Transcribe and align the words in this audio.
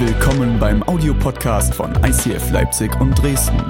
willkommen 0.00 0.58
beim 0.60 0.84
Audiopodcast 0.84 1.74
von 1.74 1.92
ICF 2.04 2.52
Leipzig 2.52 2.88
und 3.00 3.20
Dresden. 3.20 3.60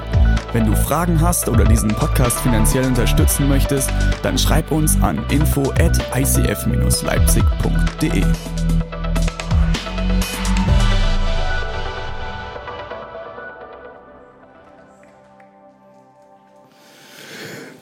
Wenn 0.53 0.67
du 0.67 0.75
Fragen 0.75 1.19
hast 1.19 1.49
oder 1.49 1.63
diesen 1.63 1.89
Podcast 1.89 2.39
finanziell 2.41 2.85
unterstützen 2.85 3.49
möchtest, 3.49 3.89
dann 4.21 4.37
schreib 4.37 4.71
uns 4.71 4.95
an 5.01 5.25
info 5.31 5.71
at 5.79 5.97
icf-leipzig.de. 6.15 8.23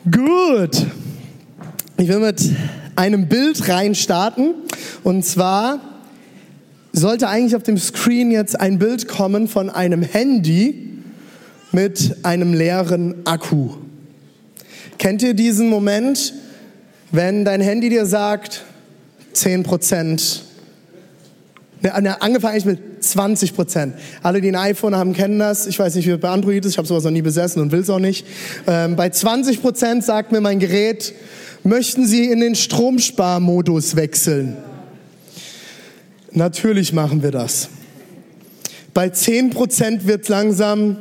Gut. 0.10 0.86
Ich 1.98 2.08
will 2.08 2.20
mit 2.20 2.42
einem 2.96 3.28
Bild 3.28 3.68
reinstarten. 3.68 4.56
Und 5.04 5.26
zwar 5.26 5.82
sollte 7.00 7.28
eigentlich 7.28 7.56
auf 7.56 7.64
dem 7.64 7.78
Screen 7.78 8.32
jetzt 8.32 8.60
ein 8.60 8.80
Bild 8.80 9.08
kommen 9.08 9.48
von 9.48 9.70
einem 9.70 10.02
Handy 10.02 10.90
mit 11.72 12.18
einem 12.24 12.54
leeren 12.54 13.16
Akku. 13.26 13.72
Kennt 14.98 15.22
ihr 15.22 15.34
diesen 15.34 15.70
Moment, 15.70 16.34
wenn 17.12 17.46
dein 17.46 17.62
Handy 17.62 17.90
dir 17.90 18.06
sagt, 18.06 18.64
10 19.34 19.62
Prozent, 19.64 20.44
ne, 21.84 21.94
ne, 22.02 22.22
angefangen 22.22 22.54
eigentlich 22.54 22.66
mit 22.66 23.04
20 23.04 23.54
Prozent. 23.54 23.94
Alle, 24.24 24.42
die 24.42 24.50
ein 24.50 24.56
iPhone 24.56 24.96
haben, 24.96 25.14
kennen 25.14 25.38
das. 25.38 25.68
Ich 25.68 25.78
weiß 25.78 25.94
nicht, 25.96 26.08
wie 26.08 26.12
es 26.12 26.20
bei 26.20 26.30
Android 26.30 26.66
ist. 26.66 26.72
Ich 26.72 26.78
habe 26.80 26.88
sowas 26.88 27.04
noch 27.04 27.12
nie 27.12 27.22
besessen 27.22 27.62
und 27.62 27.72
will 27.72 27.82
es 27.82 27.90
auch 27.92 28.00
nicht. 28.00 28.26
Ähm, 28.66 28.96
bei 28.96 29.10
20 29.10 29.62
Prozent 29.62 30.04
sagt 30.04 30.32
mir 30.32 30.42
mein 30.42 30.58
Gerät, 30.58 31.14
möchten 31.64 32.08
Sie 32.08 32.26
in 32.26 32.40
den 32.40 32.56
Stromsparmodus 32.56 33.96
wechseln? 33.96 34.58
Natürlich 36.38 36.94
machen 36.94 37.24
wir 37.24 37.32
das. 37.32 37.68
Bei 38.94 39.08
10% 39.08 40.06
wird 40.06 40.30
langsam 40.30 40.98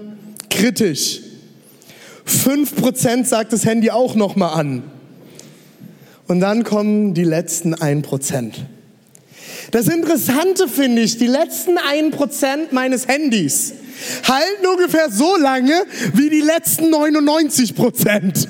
kritisch. 0.48 1.20
5% 2.26 3.26
sagt 3.26 3.52
das 3.52 3.66
Handy 3.66 3.90
auch 3.90 4.14
nochmal 4.14 4.58
an. 4.58 4.82
Und 6.26 6.40
dann 6.40 6.64
kommen 6.64 7.12
die 7.12 7.24
letzten 7.24 7.74
1%. 7.74 8.52
Das 9.72 9.88
Interessante 9.88 10.68
finde 10.68 11.02
ich, 11.02 11.18
die 11.18 11.26
letzten 11.26 11.76
1% 11.76 12.72
meines 12.72 13.06
Handys 13.06 13.74
halten 14.26 14.66
ungefähr 14.66 15.10
so 15.10 15.36
lange 15.36 15.74
wie 16.14 16.30
die 16.30 16.40
letzten 16.40 16.86
99% 16.94 18.48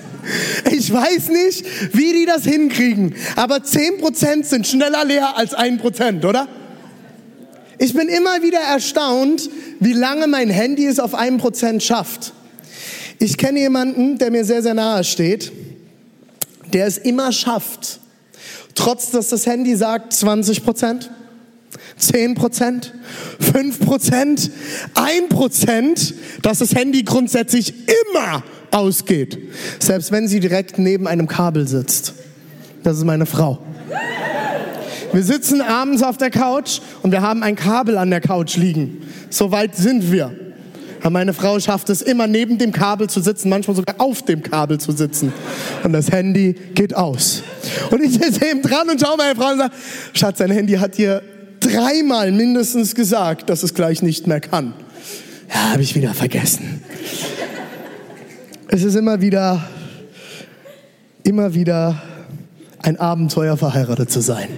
Ich 0.70 0.92
weiß 0.92 1.30
nicht, 1.30 1.66
wie 1.96 2.12
die 2.12 2.26
das 2.26 2.44
hinkriegen, 2.44 3.16
aber 3.34 3.56
10% 3.56 4.44
sind 4.44 4.68
schneller 4.68 5.04
leer 5.04 5.36
als 5.36 5.52
1%, 5.52 6.24
oder? 6.24 6.46
Ich 7.78 7.92
bin 7.94 8.08
immer 8.08 8.42
wieder 8.42 8.60
erstaunt, 8.60 9.50
wie 9.80 9.92
lange 9.92 10.26
mein 10.26 10.48
Handy 10.48 10.86
es 10.86 10.98
auf 10.98 11.14
einem 11.14 11.38
Prozent 11.38 11.82
schafft. 11.82 12.32
Ich 13.18 13.36
kenne 13.36 13.60
jemanden, 13.60 14.18
der 14.18 14.30
mir 14.30 14.44
sehr, 14.44 14.62
sehr 14.62 14.74
nahe 14.74 15.04
steht, 15.04 15.52
der 16.72 16.86
es 16.86 16.98
immer 16.98 17.32
schafft, 17.32 18.00
trotz 18.74 19.10
dass 19.10 19.28
das 19.28 19.46
Handy 19.46 19.76
sagt 19.76 20.12
20 20.12 20.64
Prozent, 20.64 21.10
10 21.98 22.34
Prozent, 22.34 22.94
5 23.40 23.80
Prozent, 23.80 24.50
1 24.94 25.28
Prozent, 25.28 26.14
dass 26.42 26.58
das 26.58 26.74
Handy 26.74 27.02
grundsätzlich 27.02 27.74
immer 28.12 28.42
ausgeht. 28.70 29.38
Selbst 29.78 30.12
wenn 30.12 30.28
sie 30.28 30.40
direkt 30.40 30.78
neben 30.78 31.06
einem 31.06 31.26
Kabel 31.26 31.66
sitzt. 31.66 32.14
Das 32.82 32.98
ist 32.98 33.04
meine 33.04 33.26
Frau. 33.26 33.58
Wir 35.16 35.22
sitzen 35.22 35.62
abends 35.62 36.02
auf 36.02 36.18
der 36.18 36.28
Couch 36.28 36.80
und 37.02 37.10
wir 37.10 37.22
haben 37.22 37.42
ein 37.42 37.56
Kabel 37.56 37.96
an 37.96 38.10
der 38.10 38.20
Couch 38.20 38.58
liegen. 38.58 38.98
So 39.30 39.50
weit 39.50 39.74
sind 39.74 40.12
wir. 40.12 40.30
Aber 41.00 41.08
meine 41.08 41.32
Frau 41.32 41.58
schafft 41.58 41.88
es 41.88 42.02
immer 42.02 42.26
neben 42.26 42.58
dem 42.58 42.70
Kabel 42.70 43.08
zu 43.08 43.22
sitzen, 43.22 43.48
manchmal 43.48 43.76
sogar 43.76 43.94
auf 43.96 44.20
dem 44.20 44.42
Kabel 44.42 44.76
zu 44.76 44.92
sitzen. 44.92 45.32
Und 45.82 45.94
das 45.94 46.12
Handy 46.12 46.52
geht 46.74 46.94
aus. 46.94 47.42
Und 47.90 48.02
ich 48.02 48.12
sitze 48.12 48.44
eben 48.44 48.60
dran 48.60 48.90
und 48.90 49.00
schaue 49.00 49.16
meine 49.16 49.34
Frau 49.34 49.52
und 49.52 49.56
sage, 49.56 49.72
Schatz, 50.12 50.36
dein 50.36 50.50
Handy 50.50 50.74
hat 50.74 50.98
dir 50.98 51.22
dreimal 51.60 52.30
mindestens 52.30 52.94
gesagt, 52.94 53.48
dass 53.48 53.62
es 53.62 53.72
gleich 53.72 54.02
nicht 54.02 54.26
mehr 54.26 54.40
kann. 54.40 54.74
Ja, 55.48 55.72
habe 55.72 55.82
ich 55.82 55.94
wieder 55.94 56.12
vergessen. 56.12 56.82
Es 58.68 58.84
ist 58.84 58.94
immer 58.94 59.22
wieder, 59.22 59.66
immer 61.22 61.54
wieder 61.54 62.02
ein 62.86 62.98
Abenteuer 62.98 63.56
verheiratet 63.56 64.10
zu 64.10 64.20
sein. 64.20 64.48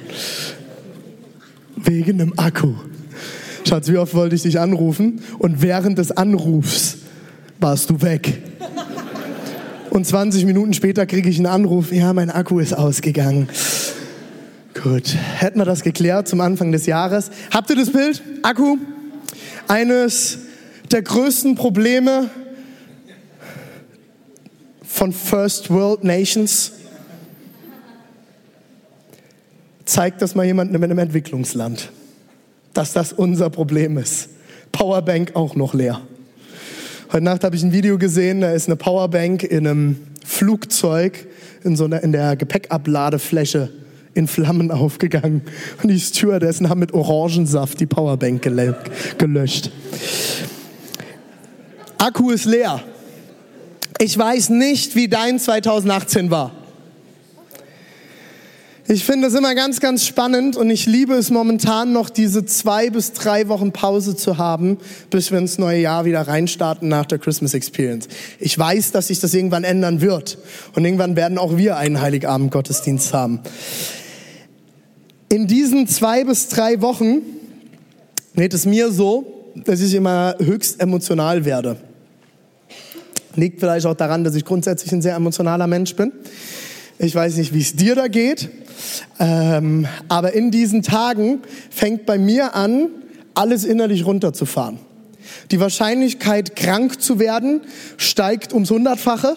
Wegen 1.76 2.20
einem 2.20 2.34
Akku. 2.36 2.74
Schatz, 3.66 3.88
wie 3.88 3.96
oft 3.96 4.14
wollte 4.14 4.34
ich 4.34 4.42
dich 4.42 4.60
anrufen 4.60 5.22
und 5.38 5.62
während 5.62 5.98
des 5.98 6.12
Anrufs 6.12 6.98
warst 7.58 7.88
du 7.90 8.02
weg. 8.02 8.42
Und 9.90 10.06
20 10.06 10.44
Minuten 10.44 10.74
später 10.74 11.06
kriege 11.06 11.28
ich 11.30 11.38
einen 11.38 11.46
Anruf, 11.46 11.90
ja, 11.90 12.12
mein 12.12 12.30
Akku 12.30 12.58
ist 12.58 12.74
ausgegangen. 12.74 13.48
Gut, 14.82 15.16
hätten 15.36 15.58
wir 15.58 15.64
das 15.64 15.82
geklärt 15.82 16.28
zum 16.28 16.40
Anfang 16.42 16.70
des 16.70 16.86
Jahres. 16.86 17.30
Habt 17.50 17.70
ihr 17.70 17.76
das 17.76 17.90
Bild? 17.90 18.22
Akku? 18.42 18.76
Eines 19.66 20.38
der 20.92 21.02
größten 21.02 21.54
Probleme 21.54 22.28
von 24.82 25.12
First 25.12 25.70
World 25.70 26.04
Nations 26.04 26.72
zeigt 29.88 30.20
das 30.20 30.34
mal 30.34 30.44
jemandem 30.44 30.82
in 30.82 30.90
einem 30.90 30.98
Entwicklungsland, 30.98 31.90
dass 32.74 32.92
das 32.92 33.12
unser 33.12 33.48
Problem 33.48 33.96
ist. 33.96 34.28
Powerbank 34.70 35.34
auch 35.34 35.56
noch 35.56 35.72
leer. 35.72 36.00
Heute 37.10 37.24
Nacht 37.24 37.42
habe 37.42 37.56
ich 37.56 37.62
ein 37.62 37.72
Video 37.72 37.96
gesehen, 37.96 38.42
da 38.42 38.52
ist 38.52 38.68
eine 38.68 38.76
Powerbank 38.76 39.42
in 39.42 39.66
einem 39.66 39.96
Flugzeug 40.26 41.26
in, 41.64 41.74
so 41.74 41.86
einer, 41.86 42.02
in 42.02 42.12
der 42.12 42.36
Gepäckabladefläche 42.36 43.70
in 44.12 44.26
Flammen 44.26 44.70
aufgegangen. 44.72 45.40
Und 45.82 45.88
die 45.88 45.98
Stewardessen 45.98 46.68
haben 46.68 46.80
mit 46.80 46.92
Orangensaft 46.92 47.80
die 47.80 47.86
Powerbank 47.86 48.42
gelöscht. 48.42 49.70
Akku 51.96 52.30
ist 52.30 52.44
leer. 52.44 52.82
Ich 53.98 54.16
weiß 54.16 54.50
nicht, 54.50 54.94
wie 54.96 55.08
dein 55.08 55.38
2018 55.38 56.30
war. 56.30 56.57
Ich 58.90 59.04
finde 59.04 59.28
es 59.28 59.34
immer 59.34 59.54
ganz, 59.54 59.80
ganz 59.80 60.06
spannend 60.06 60.56
und 60.56 60.70
ich 60.70 60.86
liebe 60.86 61.12
es 61.12 61.28
momentan 61.28 61.92
noch, 61.92 62.08
diese 62.08 62.46
zwei 62.46 62.88
bis 62.88 63.12
drei 63.12 63.48
Wochen 63.48 63.70
Pause 63.70 64.16
zu 64.16 64.38
haben, 64.38 64.78
bis 65.10 65.30
wir 65.30 65.36
ins 65.36 65.58
neue 65.58 65.78
Jahr 65.78 66.06
wieder 66.06 66.22
reinstarten 66.22 66.88
nach 66.88 67.04
der 67.04 67.18
Christmas 67.18 67.52
Experience. 67.52 68.08
Ich 68.38 68.58
weiß, 68.58 68.92
dass 68.92 69.08
sich 69.08 69.20
das 69.20 69.34
irgendwann 69.34 69.62
ändern 69.62 70.00
wird 70.00 70.38
und 70.74 70.86
irgendwann 70.86 71.16
werden 71.16 71.36
auch 71.36 71.58
wir 71.58 71.76
einen 71.76 72.00
Heiligabend-Gottesdienst 72.00 73.12
haben. 73.12 73.40
In 75.28 75.46
diesen 75.46 75.86
zwei 75.86 76.24
bis 76.24 76.48
drei 76.48 76.80
Wochen 76.80 77.20
geht 78.36 78.54
es 78.54 78.64
mir 78.64 78.90
so, 78.90 79.52
dass 79.66 79.82
ich 79.82 79.92
immer 79.92 80.34
höchst 80.38 80.80
emotional 80.80 81.44
werde. 81.44 81.76
Liegt 83.36 83.60
vielleicht 83.60 83.84
auch 83.84 83.94
daran, 83.94 84.24
dass 84.24 84.34
ich 84.34 84.46
grundsätzlich 84.46 84.90
ein 84.92 85.02
sehr 85.02 85.14
emotionaler 85.14 85.66
Mensch 85.66 85.94
bin. 85.94 86.10
Ich 87.00 87.14
weiß 87.14 87.36
nicht, 87.36 87.54
wie 87.54 87.60
es 87.60 87.76
dir 87.76 87.94
da 87.94 88.08
geht, 88.08 88.48
ähm, 89.20 89.86
aber 90.08 90.32
in 90.32 90.50
diesen 90.50 90.82
Tagen 90.82 91.42
fängt 91.70 92.06
bei 92.06 92.18
mir 92.18 92.56
an, 92.56 92.88
alles 93.34 93.64
innerlich 93.64 94.04
runterzufahren. 94.04 94.80
Die 95.52 95.60
Wahrscheinlichkeit, 95.60 96.56
krank 96.56 97.00
zu 97.00 97.20
werden, 97.20 97.60
steigt 97.98 98.52
ums 98.52 98.70
Hundertfache. 98.70 99.36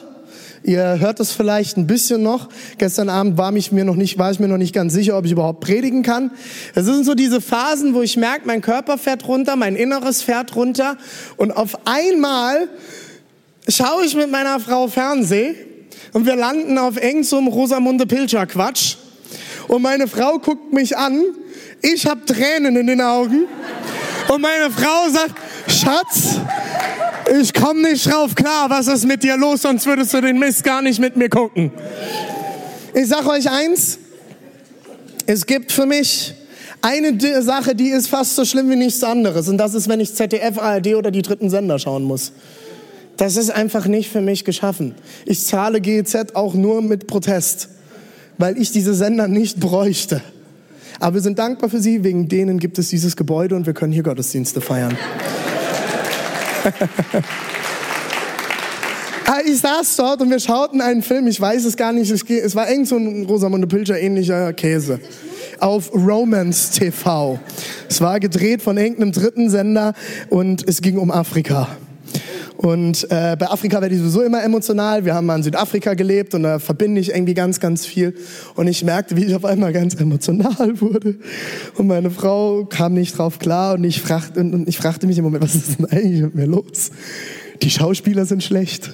Ihr 0.64 1.00
hört 1.00 1.20
es 1.20 1.34
vielleicht 1.34 1.78
ein 1.78 1.86
bisschen 1.86 2.24
noch. 2.24 2.50
Gestern 2.80 3.10
Abend 3.10 3.38
war, 3.38 3.52
mich 3.52 3.72
mir 3.72 3.86
noch 3.86 3.96
nicht, 3.96 4.18
war 4.18 4.32
ich 4.32 4.40
mir 4.40 4.48
noch 4.48 4.58
nicht 4.58 4.74
ganz 4.74 4.94
sicher, 4.94 5.16
ob 5.16 5.26
ich 5.26 5.32
überhaupt 5.32 5.60
predigen 5.60 6.02
kann. 6.02 6.32
Es 6.74 6.86
sind 6.86 7.06
so 7.06 7.14
diese 7.14 7.42
Phasen, 7.42 7.94
wo 7.94 8.02
ich 8.02 8.18
merke, 8.18 8.48
mein 8.48 8.62
Körper 8.62 8.98
fährt 8.98 9.28
runter, 9.28 9.56
mein 9.56 9.76
Inneres 9.76 10.24
fährt 10.24 10.56
runter. 10.56 10.98
Und 11.38 11.52
auf 11.52 11.78
einmal 11.86 12.70
schaue 13.68 14.04
ich 14.04 14.16
mit 14.16 14.32
meiner 14.32 14.60
Frau 14.60 14.88
Fernseh 14.88 15.56
und 16.14 16.26
wir 16.26 16.36
landen 16.36 16.78
auf 16.78 16.98
eng 16.98 17.24
zum 17.24 17.48
Rosamunde 17.48 18.06
Pilcher 18.06 18.46
Quatsch. 18.46 18.96
Und 19.68 19.82
meine 19.82 20.08
Frau 20.08 20.40
guckt 20.40 20.74
mich 20.74 20.98
an, 20.98 21.24
ich 21.82 22.06
habe 22.06 22.26
Tränen 22.26 22.76
in 22.76 22.88
den 22.88 23.02
Augen 23.02 23.46
und 24.28 24.42
meine 24.42 24.70
Frau 24.70 25.10
sagt, 25.10 25.36
Schatz, 25.68 26.40
ich 27.40 27.54
komme 27.54 27.90
nicht 27.90 28.12
drauf 28.12 28.36
klar, 28.36 28.70
was 28.70 28.88
ist 28.88 29.06
mit 29.06 29.24
dir 29.24 29.38
los, 29.38 29.62
sonst 29.62 29.86
würdest 29.86 30.14
du 30.14 30.22
den 30.22 30.38
Mist 30.38 30.64
gar 30.64 30.82
nicht 30.82 31.00
mit 31.00 31.16
mir 31.16 31.30
gucken. 31.30 31.72
Ich 32.94 33.08
sag 33.08 33.26
euch 33.26 33.50
eins, 33.50 34.00
es 35.26 35.46
gibt 35.46 35.72
für 35.72 35.86
mich 35.86 36.34
eine 36.82 37.42
Sache, 37.42 37.76
die 37.76 37.90
ist 37.90 38.08
fast 38.08 38.36
so 38.36 38.44
schlimm 38.44 38.70
wie 38.70 38.76
nichts 38.76 39.04
anderes 39.04 39.48
und 39.48 39.58
das 39.58 39.74
ist, 39.74 39.88
wenn 39.88 40.00
ich 40.00 40.14
ZDF, 40.14 40.58
ARD 40.58 40.96
oder 40.96 41.12
die 41.12 41.22
dritten 41.22 41.50
Sender 41.50 41.80
schauen 41.80 42.04
muss. 42.04 42.34
Das 43.22 43.38
ist 43.38 43.52
einfach 43.52 43.86
nicht 43.86 44.10
für 44.10 44.20
mich 44.20 44.46
geschaffen. 44.46 44.96
Ich 45.28 45.46
zahle 45.46 45.80
GEZ 45.80 46.34
auch 46.34 46.56
nur 46.56 46.82
mit 46.82 47.06
Protest, 47.06 47.70
weil 48.40 48.58
ich 48.58 48.72
diese 48.72 48.96
Sender 48.96 49.28
nicht 49.28 49.60
bräuchte. 49.60 50.24
Aber 51.00 51.14
wir 51.14 51.22
sind 51.22 51.38
dankbar 51.38 51.70
für 51.70 51.80
sie, 51.80 52.04
wegen 52.04 52.30
denen 52.30 52.58
gibt 52.58 52.80
es 52.80 52.90
dieses 52.90 53.16
Gebäude 53.16 53.56
und 53.56 53.68
wir 53.68 53.76
können 53.76 53.94
hier 53.94 54.02
Gottesdienste 54.02 54.60
feiern. 54.60 54.98
Ah, 59.28 59.40
ich 59.46 59.60
saß 59.60 59.96
dort 59.96 60.22
und 60.22 60.30
wir 60.30 60.42
schauten 60.42 60.82
einen 60.82 61.02
Film, 61.02 61.26
ich 61.26 61.40
weiß 61.40 61.64
es 61.64 61.78
gar 61.78 61.94
nicht, 61.94 62.12
es 62.12 62.56
war 62.56 62.70
irgend 62.70 62.90
so 62.90 62.98
ein 62.98 63.24
Rosamunde 63.24 63.66
Pilcher 63.66 63.98
ähnlicher 63.98 64.52
Käse 64.52 65.00
auf 65.58 65.94
Romance 65.94 66.72
TV. 66.72 67.40
Es 67.88 68.02
war 68.02 68.20
gedreht 68.20 68.62
von 68.62 68.78
irgendeinem 68.78 69.14
dritten 69.14 69.50
Sender 69.50 69.94
und 70.30 70.68
es 70.68 70.82
ging 70.82 70.98
um 70.98 71.12
Afrika. 71.12 71.70
Und 72.62 73.06
äh, 73.10 73.36
bei 73.40 73.50
Afrika 73.50 73.82
werde 73.82 73.96
ich 73.96 74.02
sowieso 74.02 74.22
immer 74.22 74.44
emotional. 74.44 75.04
Wir 75.04 75.16
haben 75.16 75.26
mal 75.26 75.36
in 75.36 75.42
Südafrika 75.42 75.96
gelebt 75.96 76.36
und 76.36 76.44
da 76.44 76.60
verbinde 76.60 77.02
ich 77.02 77.10
irgendwie 77.10 77.34
ganz, 77.34 77.60
ganz 77.60 77.88
viel. 77.88 78.14
Und 78.56 78.68
ich 78.68 78.84
merkte, 78.84 79.18
wie 79.18 79.26
ich 79.26 79.34
auf 79.36 79.46
einmal 79.46 79.74
ganz 79.74 79.96
emotional 79.96 80.80
wurde. 80.80 81.16
Und 81.78 81.88
meine 81.88 82.12
Frau 82.12 82.66
kam 82.66 82.94
nicht 82.94 83.18
drauf 83.18 83.40
klar 83.40 83.74
und 83.74 83.84
ich 83.84 84.00
fragte, 84.00 84.40
und 84.42 84.70
ich 84.70 84.78
fragte 84.78 85.08
mich 85.08 85.18
im 85.18 85.24
Moment, 85.24 85.44
was 85.44 85.56
ist 85.56 85.80
denn 85.80 85.88
eigentlich 85.88 86.22
mit 86.22 86.36
mir 86.36 86.46
los? 86.46 86.92
Die 87.64 87.72
Schauspieler 87.72 88.26
sind 88.26 88.44
schlecht. 88.44 88.94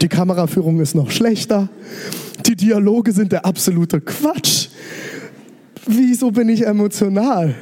Die 0.00 0.08
Kameraführung 0.08 0.80
ist 0.80 0.94
noch 0.94 1.10
schlechter. 1.10 1.68
Die 2.46 2.56
Dialoge 2.56 3.12
sind 3.12 3.32
der 3.32 3.44
absolute 3.44 4.00
Quatsch. 4.00 4.68
Wieso 5.86 6.30
bin 6.30 6.48
ich 6.48 6.66
emotional? 6.66 7.54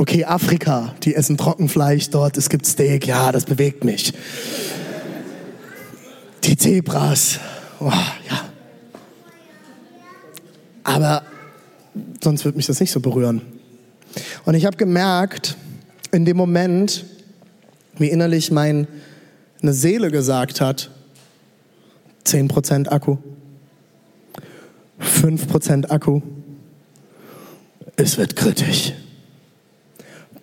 Okay, 0.00 0.24
Afrika, 0.24 0.94
die 1.02 1.14
essen 1.14 1.36
Trockenfleisch 1.36 2.08
dort, 2.08 2.38
es 2.38 2.48
gibt 2.48 2.64
Steak, 2.64 3.06
ja, 3.06 3.32
das 3.32 3.44
bewegt 3.44 3.84
mich. 3.84 4.14
Die 6.42 6.56
Zebras, 6.56 7.38
oh, 7.80 7.92
ja. 8.30 8.48
Aber 10.84 11.22
sonst 12.24 12.46
wird 12.46 12.56
mich 12.56 12.64
das 12.64 12.80
nicht 12.80 12.90
so 12.90 13.00
berühren. 13.00 13.42
Und 14.46 14.54
ich 14.54 14.64
habe 14.64 14.78
gemerkt, 14.78 15.58
in 16.12 16.24
dem 16.24 16.38
Moment, 16.38 17.04
wie 17.98 18.08
innerlich 18.08 18.50
meine 18.50 18.86
Seele 19.60 20.10
gesagt 20.10 20.62
hat, 20.62 20.90
10% 22.24 22.88
Akku, 22.88 23.18
5% 24.98 25.90
Akku, 25.90 26.22
es 27.96 28.16
wird 28.16 28.34
kritisch. 28.34 28.94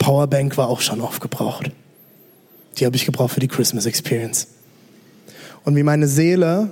Powerbank 0.08 0.56
war 0.56 0.70
auch 0.70 0.80
schon 0.80 1.02
aufgebraucht. 1.02 1.70
Die 2.78 2.86
habe 2.86 2.96
ich 2.96 3.06
gebraucht 3.06 3.34
für 3.34 3.42
die 3.42 3.50
Christmas 3.50 3.86
Experience. 3.86 4.48
Und 5.66 5.76
wie 5.76 5.84
meine 5.84 6.08
Seele 6.08 6.70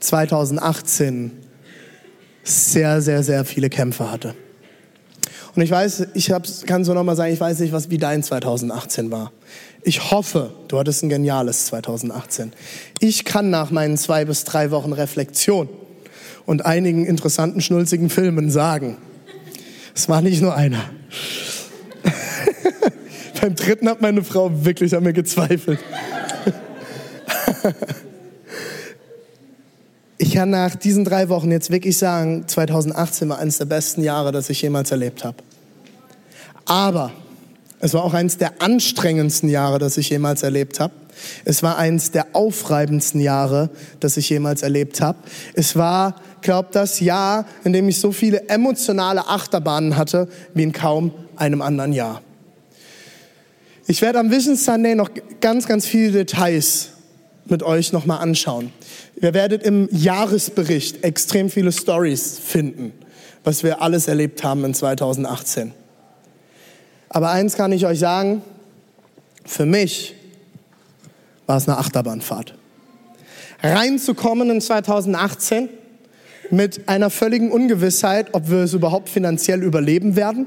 2018 0.00 1.30
sehr, 2.44 3.00
sehr, 3.00 3.22
sehr 3.22 3.46
viele 3.46 3.70
Kämpfe 3.70 4.12
hatte. 4.12 4.34
Und 5.54 5.62
ich 5.62 5.70
weiß, 5.70 6.08
ich 6.12 6.30
kann 6.66 6.84
so 6.84 6.92
nochmal 6.92 7.16
sagen, 7.16 7.32
ich 7.32 7.40
weiß 7.40 7.58
nicht, 7.60 7.72
was 7.72 7.88
wie 7.88 7.96
dein 7.96 8.22
2018 8.22 9.10
war. 9.10 9.32
Ich 9.82 10.10
hoffe, 10.10 10.52
du 10.68 10.78
hattest 10.78 11.02
ein 11.04 11.08
geniales 11.08 11.64
2018. 11.64 12.52
Ich 13.00 13.24
kann 13.24 13.48
nach 13.48 13.70
meinen 13.70 13.96
zwei 13.96 14.26
bis 14.26 14.44
drei 14.44 14.70
Wochen 14.70 14.92
Reflexion 14.92 15.70
und 16.44 16.66
einigen 16.66 17.06
interessanten, 17.06 17.62
schnulzigen 17.62 18.10
Filmen 18.10 18.50
sagen, 18.50 18.98
es 19.94 20.10
war 20.10 20.20
nicht 20.20 20.42
nur 20.42 20.54
einer. 20.54 20.84
Beim 23.42 23.56
dritten 23.56 23.88
hat 23.88 24.00
meine 24.00 24.22
Frau 24.22 24.52
wirklich 24.64 24.94
an 24.94 25.02
mir 25.02 25.12
gezweifelt. 25.12 25.80
ich 30.16 30.34
kann 30.34 30.50
nach 30.50 30.76
diesen 30.76 31.04
drei 31.04 31.28
Wochen 31.28 31.50
jetzt 31.50 31.72
wirklich 31.72 31.98
sagen, 31.98 32.46
2018 32.46 33.28
war 33.28 33.40
eines 33.40 33.58
der 33.58 33.64
besten 33.64 34.04
Jahre, 34.04 34.30
das 34.30 34.48
ich 34.48 34.62
jemals 34.62 34.92
erlebt 34.92 35.24
habe. 35.24 35.38
Aber 36.66 37.10
es 37.80 37.94
war 37.94 38.04
auch 38.04 38.14
eines 38.14 38.38
der 38.38 38.62
anstrengendsten 38.62 39.48
Jahre, 39.48 39.80
das 39.80 39.98
ich 39.98 40.08
jemals 40.10 40.44
erlebt 40.44 40.78
habe. 40.78 40.94
Es 41.44 41.64
war 41.64 41.78
eines 41.78 42.12
der 42.12 42.36
aufreibendsten 42.36 43.20
Jahre, 43.20 43.70
das 43.98 44.16
ich 44.16 44.30
jemals 44.30 44.62
erlebt 44.62 45.00
habe. 45.00 45.18
Es 45.54 45.74
war, 45.74 46.14
glaube 46.42 46.68
das 46.70 47.00
Jahr, 47.00 47.44
in 47.64 47.72
dem 47.72 47.88
ich 47.88 47.98
so 47.98 48.12
viele 48.12 48.48
emotionale 48.48 49.26
Achterbahnen 49.26 49.96
hatte 49.96 50.28
wie 50.54 50.62
in 50.62 50.70
kaum 50.70 51.10
einem 51.34 51.60
anderen 51.60 51.92
Jahr. 51.92 52.22
Ich 53.92 54.00
werde 54.00 54.20
am 54.20 54.30
Vision 54.30 54.56
Sunday 54.56 54.94
noch 54.94 55.10
ganz, 55.42 55.68
ganz 55.68 55.84
viele 55.84 56.12
Details 56.12 56.92
mit 57.44 57.62
euch 57.62 57.92
nochmal 57.92 58.20
anschauen. 58.22 58.72
Ihr 59.20 59.34
werdet 59.34 59.62
im 59.64 59.86
Jahresbericht 59.92 61.04
extrem 61.04 61.50
viele 61.50 61.72
Stories 61.72 62.38
finden, 62.38 62.94
was 63.44 63.62
wir 63.62 63.82
alles 63.82 64.08
erlebt 64.08 64.44
haben 64.44 64.64
in 64.64 64.72
2018. 64.72 65.74
Aber 67.10 67.32
eins 67.32 67.54
kann 67.54 67.70
ich 67.70 67.84
euch 67.84 67.98
sagen, 67.98 68.40
für 69.44 69.66
mich 69.66 70.14
war 71.44 71.58
es 71.58 71.68
eine 71.68 71.76
Achterbahnfahrt. 71.76 72.54
Reinzukommen 73.62 74.48
in 74.48 74.62
2018 74.62 75.68
mit 76.50 76.88
einer 76.88 77.10
völligen 77.10 77.50
Ungewissheit, 77.50 78.28
ob 78.32 78.50
wir 78.50 78.58
es 78.58 78.74
überhaupt 78.74 79.08
finanziell 79.08 79.62
überleben 79.62 80.16
werden, 80.16 80.46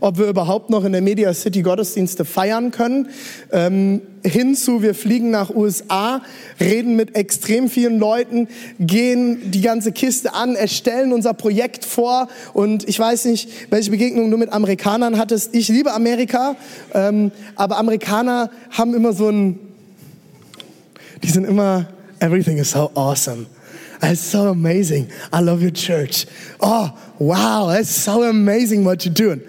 ob 0.00 0.18
wir 0.18 0.26
überhaupt 0.26 0.70
noch 0.70 0.84
in 0.84 0.92
der 0.92 1.00
Media 1.00 1.32
City 1.32 1.62
Gottesdienste 1.62 2.24
feiern 2.24 2.70
können, 2.70 3.08
ähm, 3.52 4.02
hinzu, 4.24 4.82
wir 4.82 4.94
fliegen 4.94 5.30
nach 5.30 5.54
USA, 5.54 6.20
reden 6.60 6.96
mit 6.96 7.14
extrem 7.14 7.68
vielen 7.68 7.98
Leuten, 7.98 8.48
gehen 8.80 9.50
die 9.50 9.60
ganze 9.60 9.92
Kiste 9.92 10.34
an, 10.34 10.56
erstellen 10.56 11.12
unser 11.12 11.32
Projekt 11.32 11.84
vor 11.84 12.28
und 12.52 12.88
ich 12.88 12.98
weiß 12.98 13.26
nicht, 13.26 13.48
welche 13.70 13.90
Begegnung 13.90 14.30
du 14.30 14.36
mit 14.36 14.52
Amerikanern 14.52 15.18
hattest. 15.18 15.54
Ich 15.54 15.68
liebe 15.68 15.92
Amerika, 15.92 16.56
ähm, 16.92 17.30
aber 17.54 17.78
Amerikaner 17.78 18.50
haben 18.70 18.94
immer 18.94 19.12
so 19.12 19.28
ein 19.28 19.60
die 21.22 21.30
sind 21.30 21.44
immer, 21.44 21.86
everything 22.20 22.58
is 22.58 22.70
so 22.70 22.90
awesome. 22.94 23.46
It's 24.02 24.20
so 24.20 24.48
amazing. 24.48 25.10
I 25.32 25.40
love 25.40 25.62
your 25.62 25.70
church. 25.70 26.26
Oh, 26.60 26.96
wow, 27.18 27.70
it's 27.70 27.90
so 27.90 28.22
amazing 28.22 28.84
what 28.84 29.04
you're 29.04 29.14
doing. 29.14 29.40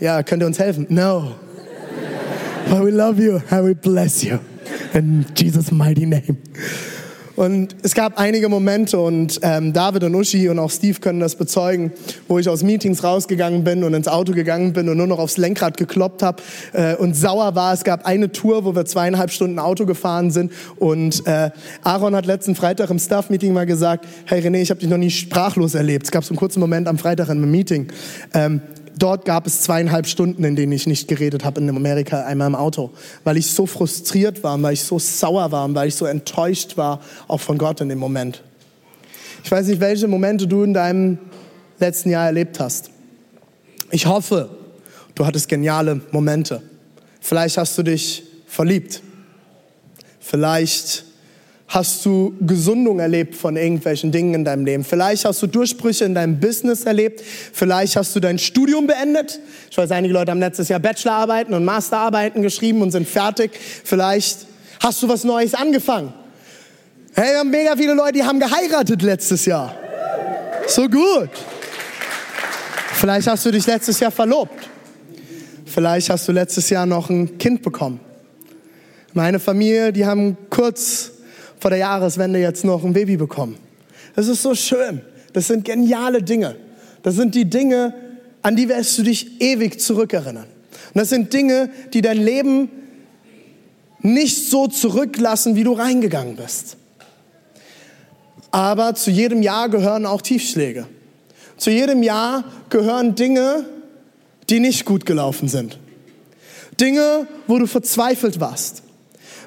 Ja, 0.00 0.22
könnt 0.22 0.42
ihr 0.42 0.46
uns 0.46 0.58
helfen? 0.58 0.86
No. 0.88 1.34
But 2.68 2.82
we 2.82 2.90
love 2.90 3.18
you 3.18 3.42
and 3.50 3.64
we 3.64 3.74
bless 3.74 4.22
you. 4.22 4.40
In 4.94 5.26
Jesus' 5.34 5.72
mighty 5.72 6.06
name. 6.06 6.38
Und 7.40 7.74
es 7.82 7.94
gab 7.94 8.18
einige 8.18 8.50
Momente 8.50 9.00
und 9.00 9.40
ähm, 9.40 9.72
David 9.72 10.04
und 10.04 10.14
Uschi 10.14 10.50
und 10.50 10.58
auch 10.58 10.70
Steve 10.70 11.00
können 11.00 11.20
das 11.20 11.36
bezeugen, 11.36 11.90
wo 12.28 12.38
ich 12.38 12.50
aus 12.50 12.62
Meetings 12.62 13.02
rausgegangen 13.02 13.64
bin 13.64 13.82
und 13.82 13.94
ins 13.94 14.08
Auto 14.08 14.32
gegangen 14.32 14.74
bin 14.74 14.90
und 14.90 14.98
nur 14.98 15.06
noch 15.06 15.18
aufs 15.18 15.38
Lenkrad 15.38 15.78
gekloppt 15.78 16.22
habe 16.22 16.42
äh, 16.74 16.96
und 16.96 17.16
sauer 17.16 17.54
war. 17.54 17.72
Es 17.72 17.82
gab 17.82 18.04
eine 18.04 18.30
Tour, 18.30 18.66
wo 18.66 18.74
wir 18.74 18.84
zweieinhalb 18.84 19.30
Stunden 19.30 19.58
Auto 19.58 19.86
gefahren 19.86 20.30
sind 20.30 20.52
und 20.76 21.26
äh, 21.26 21.50
Aaron 21.82 22.14
hat 22.14 22.26
letzten 22.26 22.54
Freitag 22.54 22.90
im 22.90 22.98
Staff-Meeting 22.98 23.54
mal 23.54 23.64
gesagt, 23.64 24.06
hey 24.26 24.46
René, 24.46 24.60
ich 24.60 24.68
habe 24.68 24.80
dich 24.80 24.90
noch 24.90 24.98
nie 24.98 25.10
sprachlos 25.10 25.74
erlebt. 25.74 26.04
Es 26.04 26.10
gab 26.10 26.24
so 26.24 26.32
einen 26.32 26.38
kurzen 26.38 26.60
Moment 26.60 26.88
am 26.88 26.98
Freitag 26.98 27.30
in 27.30 27.38
einem 27.38 27.50
Meeting. 27.50 27.88
Ähm, 28.34 28.60
Dort 28.98 29.24
gab 29.24 29.46
es 29.46 29.62
zweieinhalb 29.62 30.06
Stunden, 30.06 30.44
in 30.44 30.56
denen 30.56 30.72
ich 30.72 30.86
nicht 30.86 31.08
geredet 31.08 31.44
habe 31.44 31.60
in 31.60 31.68
Amerika, 31.68 32.24
einmal 32.24 32.48
im 32.48 32.54
Auto, 32.54 32.90
weil 33.24 33.36
ich 33.36 33.50
so 33.50 33.66
frustriert 33.66 34.42
war, 34.42 34.60
weil 34.62 34.74
ich 34.74 34.82
so 34.82 34.98
sauer 34.98 35.52
war, 35.52 35.72
weil 35.74 35.88
ich 35.88 35.94
so 35.94 36.06
enttäuscht 36.06 36.76
war, 36.76 37.00
auch 37.28 37.40
von 37.40 37.56
Gott 37.56 37.80
in 37.80 37.88
dem 37.88 37.98
Moment. 37.98 38.42
Ich 39.44 39.50
weiß 39.50 39.66
nicht, 39.68 39.80
welche 39.80 40.06
Momente 40.06 40.46
du 40.46 40.62
in 40.62 40.74
deinem 40.74 41.18
letzten 41.78 42.10
Jahr 42.10 42.26
erlebt 42.26 42.60
hast. 42.60 42.90
Ich 43.90 44.06
hoffe, 44.06 44.50
du 45.14 45.26
hattest 45.26 45.48
geniale 45.48 46.00
Momente. 46.10 46.62
Vielleicht 47.20 47.56
hast 47.56 47.76
du 47.78 47.82
dich 47.82 48.22
verliebt. 48.46 49.02
Vielleicht 50.20 51.04
hast 51.70 52.04
du 52.04 52.34
Gesundung 52.40 52.98
erlebt 52.98 53.36
von 53.36 53.56
irgendwelchen 53.56 54.10
Dingen 54.10 54.34
in 54.34 54.44
deinem 54.44 54.64
Leben. 54.64 54.82
Vielleicht 54.82 55.24
hast 55.24 55.40
du 55.40 55.46
Durchbrüche 55.46 56.04
in 56.04 56.16
deinem 56.16 56.40
Business 56.40 56.82
erlebt. 56.82 57.22
Vielleicht 57.52 57.94
hast 57.94 58.14
du 58.14 58.18
dein 58.18 58.40
Studium 58.40 58.88
beendet. 58.88 59.38
Ich 59.70 59.78
weiß, 59.78 59.92
einige 59.92 60.12
Leute 60.12 60.32
haben 60.32 60.40
letztes 60.40 60.68
Jahr 60.68 60.80
Bachelorarbeiten 60.80 61.54
und 61.54 61.64
Masterarbeiten 61.64 62.42
geschrieben 62.42 62.82
und 62.82 62.90
sind 62.90 63.08
fertig. 63.08 63.52
Vielleicht 63.84 64.46
hast 64.80 65.00
du 65.00 65.08
was 65.08 65.22
Neues 65.22 65.54
angefangen. 65.54 66.12
Hey, 67.14 67.34
wir 67.34 67.38
haben 67.38 67.50
mega 67.50 67.76
viele 67.76 67.94
Leute, 67.94 68.14
die 68.14 68.24
haben 68.24 68.40
geheiratet 68.40 69.02
letztes 69.02 69.46
Jahr. 69.46 69.72
So 70.66 70.88
gut. 70.88 71.30
Vielleicht 72.94 73.28
hast 73.28 73.46
du 73.46 73.52
dich 73.52 73.66
letztes 73.68 74.00
Jahr 74.00 74.10
verlobt. 74.10 74.68
Vielleicht 75.66 76.10
hast 76.10 76.26
du 76.26 76.32
letztes 76.32 76.68
Jahr 76.68 76.84
noch 76.84 77.10
ein 77.10 77.38
Kind 77.38 77.62
bekommen. 77.62 78.00
Meine 79.12 79.38
Familie, 79.38 79.92
die 79.92 80.04
haben 80.04 80.36
kurz 80.50 81.12
vor 81.60 81.70
der 81.70 81.78
Jahreswende 81.78 82.40
jetzt 82.40 82.64
noch 82.64 82.82
ein 82.84 82.94
Baby 82.94 83.16
bekommen. 83.16 83.56
Das 84.16 84.26
ist 84.26 84.42
so 84.42 84.54
schön. 84.54 85.02
Das 85.32 85.46
sind 85.46 85.64
geniale 85.64 86.22
Dinge. 86.22 86.56
Das 87.02 87.14
sind 87.14 87.34
die 87.34 87.44
Dinge, 87.44 87.94
an 88.42 88.56
die 88.56 88.68
wirst 88.68 88.98
du 88.98 89.02
dich 89.02 89.40
ewig 89.40 89.80
zurückerinnern. 89.80 90.46
Und 90.46 91.00
das 91.00 91.10
sind 91.10 91.32
Dinge, 91.32 91.70
die 91.92 92.00
dein 92.00 92.18
Leben 92.18 92.70
nicht 94.00 94.48
so 94.48 94.66
zurücklassen, 94.66 95.54
wie 95.54 95.64
du 95.64 95.74
reingegangen 95.74 96.36
bist. 96.36 96.76
Aber 98.50 98.94
zu 98.94 99.10
jedem 99.10 99.42
Jahr 99.42 99.68
gehören 99.68 100.06
auch 100.06 100.22
Tiefschläge. 100.22 100.86
Zu 101.56 101.70
jedem 101.70 102.02
Jahr 102.02 102.44
gehören 102.70 103.14
Dinge, 103.14 103.66
die 104.48 104.60
nicht 104.60 104.86
gut 104.86 105.04
gelaufen 105.06 105.46
sind. 105.48 105.78
Dinge, 106.80 107.28
wo 107.46 107.58
du 107.58 107.66
verzweifelt 107.66 108.40
warst. 108.40 108.82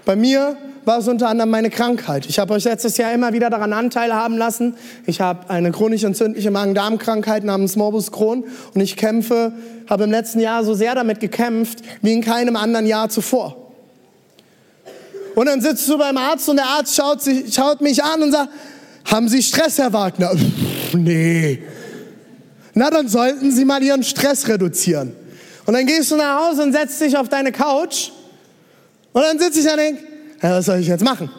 Bei 0.05 0.15
mir 0.15 0.57
war 0.85 0.99
es 0.99 1.07
unter 1.07 1.29
anderem 1.29 1.49
meine 1.49 1.69
Krankheit. 1.69 2.25
Ich 2.25 2.39
habe 2.39 2.53
euch 2.53 2.65
letztes 2.65 2.97
Jahr 2.97 3.13
immer 3.13 3.31
wieder 3.31 3.49
daran 3.49 3.71
Anteil 3.71 4.13
haben 4.13 4.37
lassen. 4.37 4.75
Ich 5.05 5.21
habe 5.21 5.49
eine 5.49 5.71
chronisch 5.71 6.03
entzündliche 6.03 6.51
Magen-Darm-Krankheit 6.51 7.43
namens 7.43 7.75
Morbus 7.75 8.11
Crohn 8.11 8.43
und 8.73 8.81
ich 8.81 8.97
kämpfe, 8.97 9.53
habe 9.89 10.03
im 10.03 10.11
letzten 10.11 10.39
Jahr 10.39 10.63
so 10.65 10.73
sehr 10.73 10.95
damit 10.95 11.19
gekämpft 11.19 11.79
wie 12.01 12.13
in 12.13 12.21
keinem 12.21 12.55
anderen 12.55 12.85
Jahr 12.85 13.09
zuvor. 13.09 13.71
Und 15.35 15.47
dann 15.47 15.61
sitzt 15.61 15.87
du 15.89 15.97
beim 15.97 16.17
Arzt 16.17 16.47
und 16.49 16.57
der 16.57 16.65
Arzt 16.65 16.95
schaut, 16.95 17.21
sich, 17.21 17.53
schaut 17.53 17.81
mich 17.81 18.03
an 18.03 18.21
und 18.21 18.31
sagt, 18.31 18.49
haben 19.05 19.27
Sie 19.27 19.41
Stress, 19.41 19.77
Herr 19.77 19.91
Wagner? 19.93 20.29
Pff, 20.29 20.93
nee. 20.93 21.63
Na, 22.73 22.89
dann 22.89 23.07
sollten 23.07 23.51
Sie 23.51 23.65
mal 23.65 23.81
Ihren 23.81 24.03
Stress 24.03 24.47
reduzieren. 24.47 25.15
Und 25.65 25.73
dann 25.73 25.85
gehst 25.85 26.11
du 26.11 26.17
nach 26.17 26.47
Hause 26.49 26.63
und 26.63 26.73
setzt 26.73 26.99
dich 27.01 27.17
auf 27.17 27.29
deine 27.29 27.51
Couch 27.51 28.11
und 29.13 29.21
dann 29.21 29.39
sitze 29.39 29.59
ich 29.59 29.65
da 29.65 29.71
und 29.71 29.77
denke, 29.77 30.03
was 30.41 30.65
soll 30.65 30.79
ich 30.79 30.87
jetzt 30.87 31.03
machen? 31.03 31.29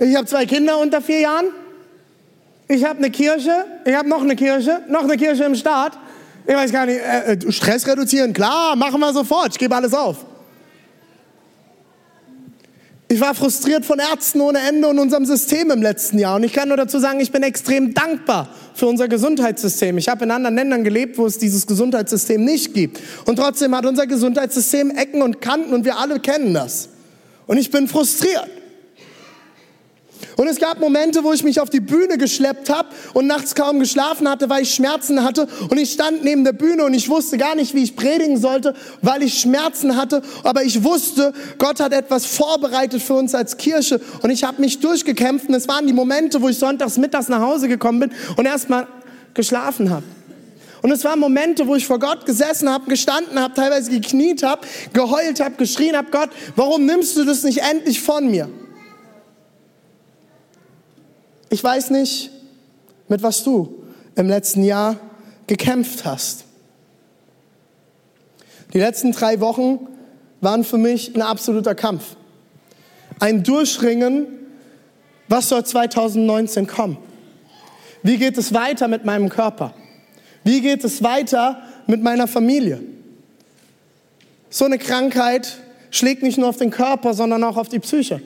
Ich 0.00 0.16
habe 0.16 0.26
zwei 0.26 0.46
Kinder 0.46 0.78
unter 0.78 1.00
vier 1.00 1.20
Jahren. 1.20 1.46
Ich 2.68 2.84
habe 2.84 2.98
eine 2.98 3.10
Kirche. 3.10 3.64
Ich 3.84 3.94
habe 3.94 4.08
noch 4.08 4.22
eine 4.22 4.36
Kirche. 4.36 4.82
Noch 4.88 5.04
eine 5.04 5.16
Kirche 5.16 5.44
im 5.44 5.54
Staat. 5.54 5.92
Ich 6.46 6.54
weiß 6.54 6.72
gar 6.72 6.86
nicht. 6.86 7.00
Äh, 7.00 7.32
äh 7.32 7.52
Stress 7.52 7.86
reduzieren. 7.86 8.32
Klar, 8.32 8.76
machen 8.76 9.00
wir 9.00 9.12
sofort. 9.12 9.52
Ich 9.52 9.58
gebe 9.58 9.74
alles 9.74 9.92
auf. 9.92 10.24
Ich 13.12 13.20
war 13.20 13.34
frustriert 13.34 13.84
von 13.84 13.98
Ärzten 13.98 14.40
ohne 14.40 14.60
Ende 14.60 14.86
und 14.86 15.00
unserem 15.00 15.26
System 15.26 15.72
im 15.72 15.82
letzten 15.82 16.16
Jahr. 16.16 16.36
Und 16.36 16.44
ich 16.44 16.52
kann 16.52 16.68
nur 16.68 16.76
dazu 16.76 17.00
sagen, 17.00 17.18
ich 17.18 17.32
bin 17.32 17.42
extrem 17.42 17.92
dankbar 17.92 18.48
für 18.72 18.86
unser 18.86 19.08
Gesundheitssystem. 19.08 19.98
Ich 19.98 20.08
habe 20.08 20.22
in 20.22 20.30
anderen 20.30 20.54
Ländern 20.54 20.84
gelebt, 20.84 21.18
wo 21.18 21.26
es 21.26 21.36
dieses 21.36 21.66
Gesundheitssystem 21.66 22.44
nicht 22.44 22.72
gibt. 22.72 23.00
Und 23.24 23.34
trotzdem 23.34 23.74
hat 23.74 23.84
unser 23.84 24.06
Gesundheitssystem 24.06 24.92
Ecken 24.92 25.22
und 25.22 25.40
Kanten 25.40 25.74
und 25.74 25.84
wir 25.84 25.98
alle 25.98 26.20
kennen 26.20 26.54
das. 26.54 26.88
Und 27.48 27.58
ich 27.58 27.72
bin 27.72 27.88
frustriert. 27.88 28.48
Und 30.36 30.48
es 30.48 30.58
gab 30.58 30.80
Momente, 30.80 31.24
wo 31.24 31.32
ich 31.32 31.44
mich 31.44 31.60
auf 31.60 31.70
die 31.70 31.80
Bühne 31.80 32.18
geschleppt 32.18 32.70
habe 32.70 32.88
und 33.14 33.26
nachts 33.26 33.54
kaum 33.54 33.78
geschlafen 33.78 34.28
hatte, 34.28 34.48
weil 34.48 34.62
ich 34.62 34.74
Schmerzen 34.74 35.22
hatte. 35.24 35.46
Und 35.68 35.78
ich 35.78 35.92
stand 35.92 36.24
neben 36.24 36.44
der 36.44 36.52
Bühne 36.52 36.84
und 36.84 36.94
ich 36.94 37.08
wusste 37.08 37.38
gar 37.38 37.54
nicht, 37.54 37.74
wie 37.74 37.82
ich 37.82 37.96
predigen 37.96 38.38
sollte, 38.38 38.74
weil 39.02 39.22
ich 39.22 39.40
Schmerzen 39.40 39.96
hatte. 39.96 40.22
Aber 40.42 40.62
ich 40.62 40.82
wusste, 40.84 41.32
Gott 41.58 41.80
hat 41.80 41.92
etwas 41.92 42.26
vorbereitet 42.26 43.02
für 43.02 43.14
uns 43.14 43.34
als 43.34 43.56
Kirche. 43.56 44.00
Und 44.22 44.30
ich 44.30 44.44
habe 44.44 44.60
mich 44.60 44.80
durchgekämpft. 44.80 45.48
Und 45.48 45.54
es 45.54 45.68
waren 45.68 45.86
die 45.86 45.92
Momente, 45.92 46.40
wo 46.40 46.48
ich 46.48 46.58
sonntags 46.58 46.96
mittags 46.96 47.28
nach 47.28 47.40
Hause 47.40 47.68
gekommen 47.68 48.00
bin 48.00 48.10
und 48.36 48.46
erstmal 48.46 48.86
geschlafen 49.34 49.90
habe. 49.90 50.04
Und 50.82 50.90
es 50.90 51.04
waren 51.04 51.18
Momente, 51.18 51.66
wo 51.66 51.74
ich 51.74 51.86
vor 51.86 51.98
Gott 51.98 52.24
gesessen 52.24 52.70
habe, 52.70 52.88
gestanden 52.88 53.38
habe, 53.38 53.54
teilweise 53.54 53.90
gekniet 53.90 54.42
habe, 54.42 54.66
geheult 54.92 55.40
habe, 55.40 55.56
geschrien 55.56 55.96
habe, 55.96 56.10
Gott, 56.10 56.30
warum 56.56 56.86
nimmst 56.86 57.16
du 57.16 57.24
das 57.24 57.42
nicht 57.42 57.58
endlich 57.58 58.00
von 58.00 58.30
mir? 58.30 58.48
Ich 61.50 61.62
weiß 61.62 61.90
nicht, 61.90 62.30
mit 63.08 63.22
was 63.24 63.42
du 63.42 63.82
im 64.14 64.28
letzten 64.28 64.62
Jahr 64.62 64.96
gekämpft 65.48 66.04
hast. 66.04 66.44
Die 68.72 68.78
letzten 68.78 69.10
drei 69.10 69.40
Wochen 69.40 69.88
waren 70.40 70.62
für 70.62 70.78
mich 70.78 71.14
ein 71.14 71.22
absoluter 71.22 71.74
Kampf. 71.74 72.16
Ein 73.18 73.42
Durchringen, 73.42 74.28
was 75.26 75.48
soll 75.48 75.64
2019 75.64 76.68
kommen? 76.68 76.98
Wie 78.04 78.16
geht 78.16 78.38
es 78.38 78.54
weiter 78.54 78.86
mit 78.86 79.04
meinem 79.04 79.28
Körper? 79.28 79.74
Wie 80.44 80.60
geht 80.60 80.84
es 80.84 81.02
weiter 81.02 81.62
mit 81.88 82.00
meiner 82.00 82.28
Familie? 82.28 82.80
So 84.48 84.64
eine 84.64 84.78
Krankheit 84.78 85.58
schlägt 85.90 86.22
nicht 86.22 86.38
nur 86.38 86.48
auf 86.48 86.56
den 86.56 86.70
Körper, 86.70 87.12
sondern 87.12 87.42
auch 87.42 87.56
auf 87.56 87.68
die 87.68 87.80
Psyche. 87.80 88.22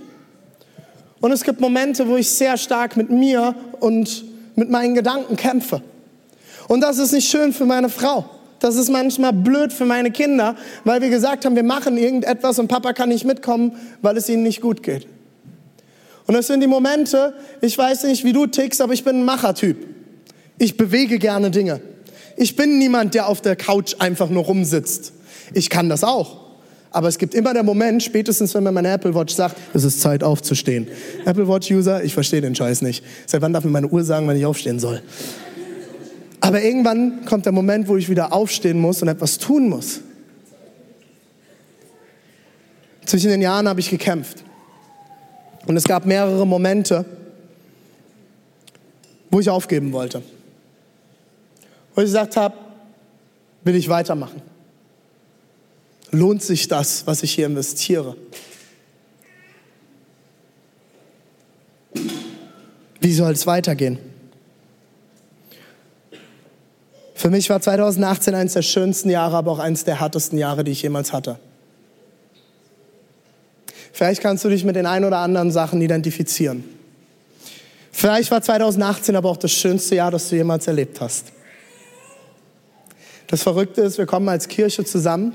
Und 1.25 1.33
es 1.33 1.43
gibt 1.43 1.59
Momente, 1.59 2.07
wo 2.07 2.19
ich 2.19 2.29
sehr 2.29 2.59
stark 2.59 2.99
mit 2.99 3.09
mir 3.09 3.55
und 3.81 4.27
mit 4.57 4.69
meinen 4.69 4.95
Gedanken 4.95 5.37
kämpfe. 5.37 5.81
Und 6.69 6.83
das 6.83 6.99
ist 6.99 7.13
nicht 7.13 7.31
schön 7.31 7.55
für 7.55 7.65
meine 7.65 7.89
Frau. 7.89 8.29
Das 8.61 8.77
ist 8.77 8.91
manchmal 8.91 9.33
blöd 9.33 9.73
für 9.73 9.87
meine 9.87 10.11
Kinder, 10.11 10.55
weil 10.85 11.01
wir 11.01 11.09
gesagt 11.09 11.47
haben, 11.47 11.57
wir 11.57 11.63
machen 11.63 11.97
irgendetwas 11.97 12.59
und 12.59 12.69
Papa 12.69 12.93
kann 12.93 13.09
nicht 13.09 13.25
mitkommen, 13.25 13.73
weil 14.03 14.19
es 14.19 14.29
ihnen 14.29 14.43
nicht 14.43 14.61
gut 14.61 14.83
geht. 14.83 15.07
Und 16.27 16.35
das 16.35 16.47
sind 16.47 16.61
die 16.61 16.67
Momente, 16.67 17.33
ich 17.63 17.79
weiß 17.79 18.05
nicht, 18.05 18.23
wie 18.25 18.35
du 18.35 18.47
tickst, 18.47 18.83
aber 18.83 18.93
ich 18.93 19.03
bin 19.03 19.21
ein 19.21 19.25
Machertyp. 19.25 19.79
Ich 20.59 20.77
bewege 20.77 21.19
gerne 21.19 21.51
Dinge. 21.51 21.81
Ich 22.37 22.55
bin 22.55 22.77
niemand, 22.77 23.15
der 23.15 23.29
auf 23.29 23.41
der 23.41 23.57
Couch 23.57 23.95
einfach 23.99 24.29
nur 24.29 24.45
rumsitzt. 24.45 25.15
Ich 25.55 25.71
kann 25.71 25.89
das 25.89 26.05
auch. 26.05 26.44
Aber 26.95 27.09
es 27.09 27.19
gibt 27.19 27.35
immer 27.35 27.53
der 27.53 27.65
Moment, 27.65 28.05
spätestens 28.05 28.55
wenn 28.55 28.63
mir 28.63 28.71
meine 28.71 28.89
Apple 28.93 29.17
Watch 29.17 29.35
sagt, 29.35 29.57
es 29.75 29.83
ist 29.83 30.01
Zeit 30.01 30.23
aufzustehen. 30.23 30.87
Apple 31.25 31.49
Watch 31.49 31.69
User, 31.73 32.05
ich 32.05 32.15
verstehe 32.15 32.41
den 32.41 32.55
Scheiß 32.55 32.83
nicht. 32.83 33.05
Seit 33.27 33.43
wann 33.43 33.53
darf 33.53 33.65
mir 33.65 33.73
meine 33.73 33.89
Uhr 33.89 34.05
sagen, 34.05 34.29
wann 34.29 34.37
ich 34.37 34.47
aufstehen 34.47 34.79
soll? 34.79 35.03
Aber 36.41 36.63
irgendwann 36.63 37.25
kommt 37.25 37.47
der 37.47 37.53
Moment, 37.53 37.89
wo 37.89 37.97
ich 37.97 38.09
wieder 38.09 38.33
aufstehen 38.33 38.79
muss 38.79 39.03
und 39.03 39.09
etwas 39.09 39.39
tun 39.39 39.69
muss. 39.69 40.03
Zwischen 43.07 43.31
den 43.31 43.43
Jahren 43.43 43.67
habe 43.67 43.81
ich 43.81 43.91
gekämpft. 43.91 44.45
Und 45.67 45.77
es 45.77 45.83
gab 45.83 46.07
mehrere 46.07 46.47
Momente, 46.47 47.05
wo 49.33 49.41
ich 49.41 49.51
aufgeben 49.51 49.91
wollte. 49.91 50.23
Wo 51.97 52.03
ich 52.03 52.07
gesagt 52.07 52.37
habe, 52.37 52.55
will 53.65 53.75
ich 53.75 53.89
weitermachen 53.89 54.54
lohnt 56.15 56.43
sich 56.43 56.69
das, 56.69 57.07
was 57.07 57.23
ich 57.23 57.33
hier 57.33 57.47
investiere? 57.47 58.17
Wie 63.01 63.13
soll 63.13 63.33
es 63.33 63.47
weitergehen? 63.47 63.99
Für 67.15 67.31
mich 67.31 67.51
war 67.51 67.61
2018 67.61 68.35
eines 68.35 68.55
der 68.55 68.63
schönsten 68.63 69.11
Jahre, 69.11 69.37
aber 69.37 69.51
auch 69.53 69.59
eines 69.59 69.85
der 69.85 70.01
härtesten 70.01 70.39
Jahre, 70.39 70.65
die 70.65 70.73
ich 70.73 70.83
jemals 70.83 71.13
hatte. 71.13 71.39
Vielleicht 73.93 74.21
kannst 74.21 74.45
du 74.45 74.49
dich 74.49 74.65
mit 74.65 74.77
den 74.77 74.87
ein 74.87 75.05
oder 75.05 75.19
anderen 75.19 75.51
Sachen 75.51 75.81
identifizieren. 75.81 76.65
Vielleicht 77.93 78.31
war 78.31 78.43
2018 78.43 79.15
aber 79.15 79.31
auch 79.31 79.37
das 79.37 79.53
schönste 79.53 79.95
Jahr, 79.95 80.11
das 80.11 80.29
du 80.29 80.37
jemals 80.37 80.67
erlebt 80.67 81.01
hast. 81.01 81.27
Das 83.29 83.43
Verrückte 83.43 83.83
ist, 83.83 83.99
wir 83.99 84.07
kommen 84.07 84.29
als 84.29 84.49
Kirche 84.49 84.85
zusammen 84.85 85.35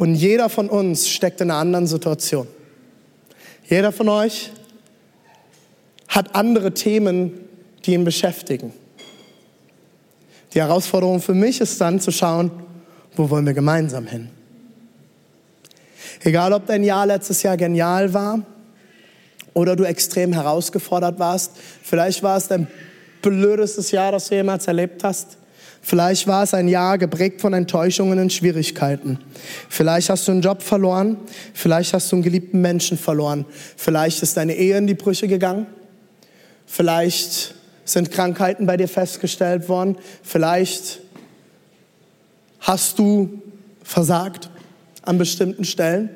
und 0.00 0.14
jeder 0.14 0.48
von 0.48 0.70
uns 0.70 1.10
steckt 1.10 1.42
in 1.42 1.50
einer 1.50 1.60
anderen 1.60 1.86
Situation. 1.86 2.48
Jeder 3.68 3.92
von 3.92 4.08
euch 4.08 4.50
hat 6.08 6.34
andere 6.34 6.72
Themen, 6.72 7.32
die 7.84 7.92
ihn 7.92 8.04
beschäftigen. 8.04 8.72
Die 10.54 10.58
Herausforderung 10.58 11.20
für 11.20 11.34
mich 11.34 11.60
ist 11.60 11.78
dann 11.82 12.00
zu 12.00 12.12
schauen, 12.12 12.50
wo 13.14 13.28
wollen 13.28 13.44
wir 13.44 13.52
gemeinsam 13.52 14.06
hin? 14.06 14.30
Egal, 16.24 16.54
ob 16.54 16.64
dein 16.64 16.82
Jahr 16.82 17.04
letztes 17.04 17.42
Jahr 17.42 17.58
genial 17.58 18.14
war 18.14 18.40
oder 19.52 19.76
du 19.76 19.84
extrem 19.84 20.32
herausgefordert 20.32 21.18
warst, 21.18 21.52
vielleicht 21.82 22.22
war 22.22 22.38
es 22.38 22.48
dein 22.48 22.68
blödestes 23.20 23.90
Jahr, 23.90 24.12
das 24.12 24.30
du 24.30 24.36
jemals 24.36 24.66
erlebt 24.66 25.04
hast. 25.04 25.36
Vielleicht 25.82 26.26
war 26.26 26.42
es 26.42 26.54
ein 26.54 26.68
Jahr 26.68 26.98
geprägt 26.98 27.40
von 27.40 27.52
Enttäuschungen 27.52 28.18
und 28.18 28.32
Schwierigkeiten. 28.32 29.18
Vielleicht 29.68 30.10
hast 30.10 30.28
du 30.28 30.32
einen 30.32 30.42
Job 30.42 30.62
verloren. 30.62 31.16
Vielleicht 31.54 31.94
hast 31.94 32.12
du 32.12 32.16
einen 32.16 32.22
geliebten 32.22 32.60
Menschen 32.60 32.98
verloren. 32.98 33.46
Vielleicht 33.76 34.22
ist 34.22 34.36
deine 34.36 34.54
Ehe 34.54 34.76
in 34.76 34.86
die 34.86 34.94
Brüche 34.94 35.26
gegangen. 35.26 35.66
Vielleicht 36.66 37.54
sind 37.84 38.10
Krankheiten 38.10 38.66
bei 38.66 38.76
dir 38.76 38.88
festgestellt 38.88 39.68
worden. 39.68 39.96
Vielleicht 40.22 41.00
hast 42.60 42.98
du 42.98 43.42
versagt 43.82 44.50
an 45.02 45.18
bestimmten 45.18 45.64
Stellen. 45.64 46.10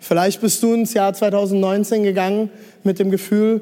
Vielleicht 0.00 0.40
bist 0.40 0.62
du 0.62 0.74
ins 0.74 0.92
Jahr 0.92 1.14
2019 1.14 2.02
gegangen 2.02 2.50
mit 2.84 2.98
dem 2.98 3.10
Gefühl, 3.10 3.60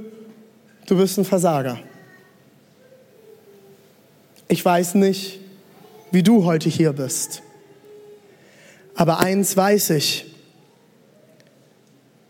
du 0.87 0.97
bist 0.97 1.19
ein 1.19 1.25
Versager. 1.25 1.79
Ich 4.49 4.65
weiß 4.65 4.95
nicht, 4.97 5.41
wie 6.11 6.23
du 6.23 6.45
heute 6.45 6.69
hier 6.69 6.93
bist. 6.93 7.43
Aber 8.95 9.21
eins 9.21 9.57
weiß 9.57 9.91
ich, 9.91 10.27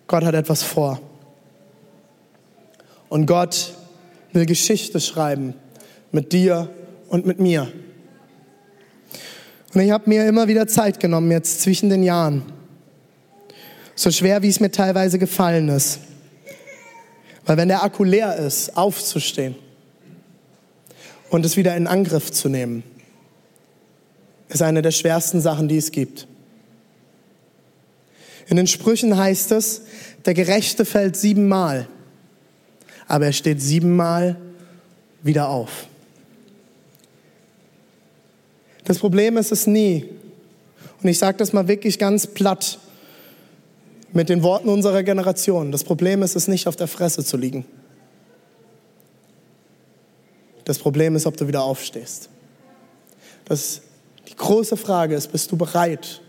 Gott 0.07 0.25
hat 0.25 0.35
etwas 0.35 0.63
vor. 0.63 1.01
Und 3.09 3.27
Gott 3.27 3.75
will 4.33 4.47
Geschichte 4.47 5.01
schreiben 5.01 5.55
mit 6.13 6.33
dir 6.33 6.69
und 7.09 7.27
mit 7.27 7.41
mir. 7.41 7.71
Und 9.73 9.81
ich 9.81 9.91
habe 9.91 10.09
mir 10.09 10.27
immer 10.27 10.47
wieder 10.47 10.67
Zeit 10.67 11.01
genommen, 11.01 11.31
jetzt 11.31 11.63
zwischen 11.63 11.91
den 11.91 12.05
Jahren. 12.05 12.43
So 13.97 14.11
schwer, 14.11 14.43
wie 14.43 14.49
es 14.49 14.61
mir 14.61 14.71
teilweise 14.71 15.19
gefallen 15.19 15.69
ist. 15.69 15.99
Weil 17.45 17.57
wenn 17.57 17.69
der 17.69 17.83
Akku 17.83 18.05
leer 18.05 18.37
ist, 18.37 18.77
aufzustehen 18.77 19.57
und 21.31 21.45
es 21.45 21.57
wieder 21.57 21.77
in 21.77 21.87
Angriff 21.87 22.31
zu 22.31 22.49
nehmen, 22.49 22.83
ist 24.49 24.63
eine 24.63 24.83
der 24.83 24.91
schwersten 24.91 25.41
Sachen, 25.41 25.69
die 25.69 25.77
es 25.77 25.91
gibt. 25.91 26.27
In 28.47 28.57
den 28.57 28.67
Sprüchen 28.67 29.17
heißt 29.17 29.53
es, 29.53 29.83
der 30.27 30.35
Gerechte 30.35 30.85
fällt 30.85 31.17
siebenmal, 31.17 31.89
aber 33.07 33.27
er 33.27 33.33
steht 33.33 33.61
siebenmal 33.61 34.37
wieder 35.23 35.49
auf. 35.49 35.87
Das 38.85 38.99
Problem 38.99 39.39
ist 39.39 39.51
es 39.51 39.67
nie, 39.67 40.05
und 41.03 41.09
ich 41.09 41.19
sage 41.19 41.39
das 41.39 41.53
mal 41.53 41.69
wirklich 41.69 41.99
ganz 41.99 42.27
platt 42.27 42.79
mit 44.13 44.29
den 44.29 44.43
Worten 44.43 44.69
unserer 44.69 45.03
Generation, 45.03 45.73
das 45.73 45.85
Problem 45.85 46.23
ist 46.23 46.37
es 46.37 46.49
nicht, 46.49 46.69
auf 46.69 46.77
der 46.77 46.87
Fresse 46.87 47.25
zu 47.25 47.37
liegen. 47.37 47.65
Das 50.65 50.79
Problem 50.79 51.15
ist, 51.17 51.27
ob 51.27 51.37
du 51.37 51.47
wieder 51.47 51.63
aufstehst. 51.63 52.29
Das, 53.45 53.83
die 54.29 54.37
große 54.37 54.77
Frage 54.77 55.15
ist, 55.15 55.33
bist 55.33 55.53
du 55.53 55.57
bereit, 55.57 56.23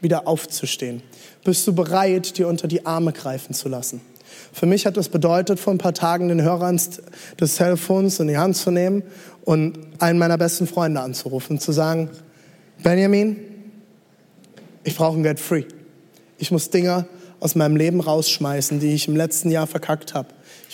wieder 0.00 0.26
aufzustehen? 0.26 1.02
Bist 1.44 1.66
du 1.66 1.74
bereit, 1.74 2.36
dir 2.38 2.48
unter 2.48 2.68
die 2.68 2.84
Arme 2.86 3.12
greifen 3.12 3.54
zu 3.54 3.68
lassen? 3.68 4.00
Für 4.52 4.66
mich 4.66 4.86
hat 4.86 4.96
das 4.96 5.08
bedeutet, 5.08 5.58
vor 5.58 5.72
ein 5.72 5.78
paar 5.78 5.94
Tagen 5.94 6.28
den 6.28 6.42
Hörer 6.42 6.72
des 6.72 7.56
Telefons 7.56 8.20
in 8.20 8.28
die 8.28 8.38
Hand 8.38 8.56
zu 8.56 8.70
nehmen 8.70 9.02
und 9.44 9.78
einen 9.98 10.18
meiner 10.18 10.38
besten 10.38 10.66
Freunde 10.66 11.00
anzurufen 11.00 11.56
und 11.56 11.60
zu 11.60 11.72
sagen, 11.72 12.10
Benjamin, 12.82 13.36
ich 14.84 14.96
brauche 14.96 15.18
ein 15.18 15.22
Get 15.22 15.40
Free. 15.40 15.64
Ich 16.38 16.50
muss 16.50 16.70
Dinge 16.70 17.06
aus 17.40 17.54
meinem 17.54 17.76
Leben 17.76 18.00
rausschmeißen, 18.00 18.80
die 18.80 18.94
ich 18.94 19.08
im 19.08 19.16
letzten 19.16 19.50
Jahr 19.50 19.66
verkackt 19.66 20.14
habe. 20.14 20.28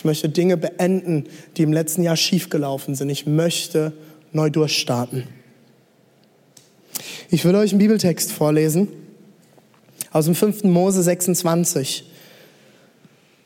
Ich 0.05 0.07
möchte 0.07 0.29
Dinge 0.29 0.55
beenden, 0.55 1.23
die 1.57 1.63
im 1.63 1.73
letzten 1.73 2.03
Jahr 2.03 2.15
schiefgelaufen 2.15 2.93
sind. 2.93 3.09
Ich 3.09 3.25
möchte 3.25 3.91
neu 4.33 4.51
durchstarten. 4.51 5.23
Ich 7.31 7.43
will 7.43 7.55
euch 7.55 7.71
einen 7.71 7.79
Bibeltext 7.79 8.31
vorlesen 8.31 8.87
aus 10.11 10.25
dem 10.25 10.35
5. 10.35 10.65
Mose 10.65 11.01
26, 11.01 12.07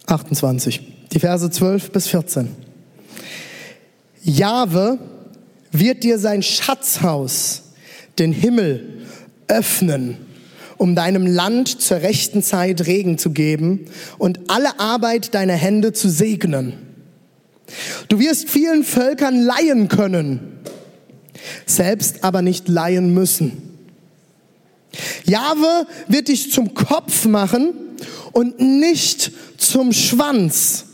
28, 0.05 0.81
die 1.13 1.19
Verse 1.19 1.49
12 1.49 1.91
bis 1.91 2.07
14. 2.07 2.49
Jahwe 4.21 4.99
wird 5.71 6.03
dir 6.03 6.19
sein 6.19 6.43
Schatzhaus, 6.43 7.71
den 8.17 8.33
Himmel, 8.33 9.05
öffnen, 9.47 10.17
um 10.79 10.95
deinem 10.95 11.27
Land 11.27 11.81
zur 11.81 11.97
rechten 11.97 12.41
Zeit 12.41 12.87
Regen 12.87 13.17
zu 13.17 13.31
geben 13.31 13.85
und 14.17 14.49
alle 14.49 14.79
Arbeit 14.79 15.35
deiner 15.35 15.53
Hände 15.53 15.93
zu 15.93 16.09
segnen. 16.09 16.73
Du 18.07 18.19
wirst 18.19 18.49
vielen 18.49 18.83
Völkern 18.83 19.41
leihen 19.41 19.89
können, 19.89 20.39
selbst 21.65 22.23
aber 22.23 22.41
nicht 22.41 22.69
leihen 22.69 23.13
müssen. 23.13 23.61
Jahwe 25.25 25.85
wird 26.07 26.29
dich 26.29 26.51
zum 26.51 26.73
Kopf 26.73 27.25
machen 27.25 27.73
und 28.31 28.59
nicht 28.59 29.31
zum 29.57 29.91
Schwanz. 29.91 30.85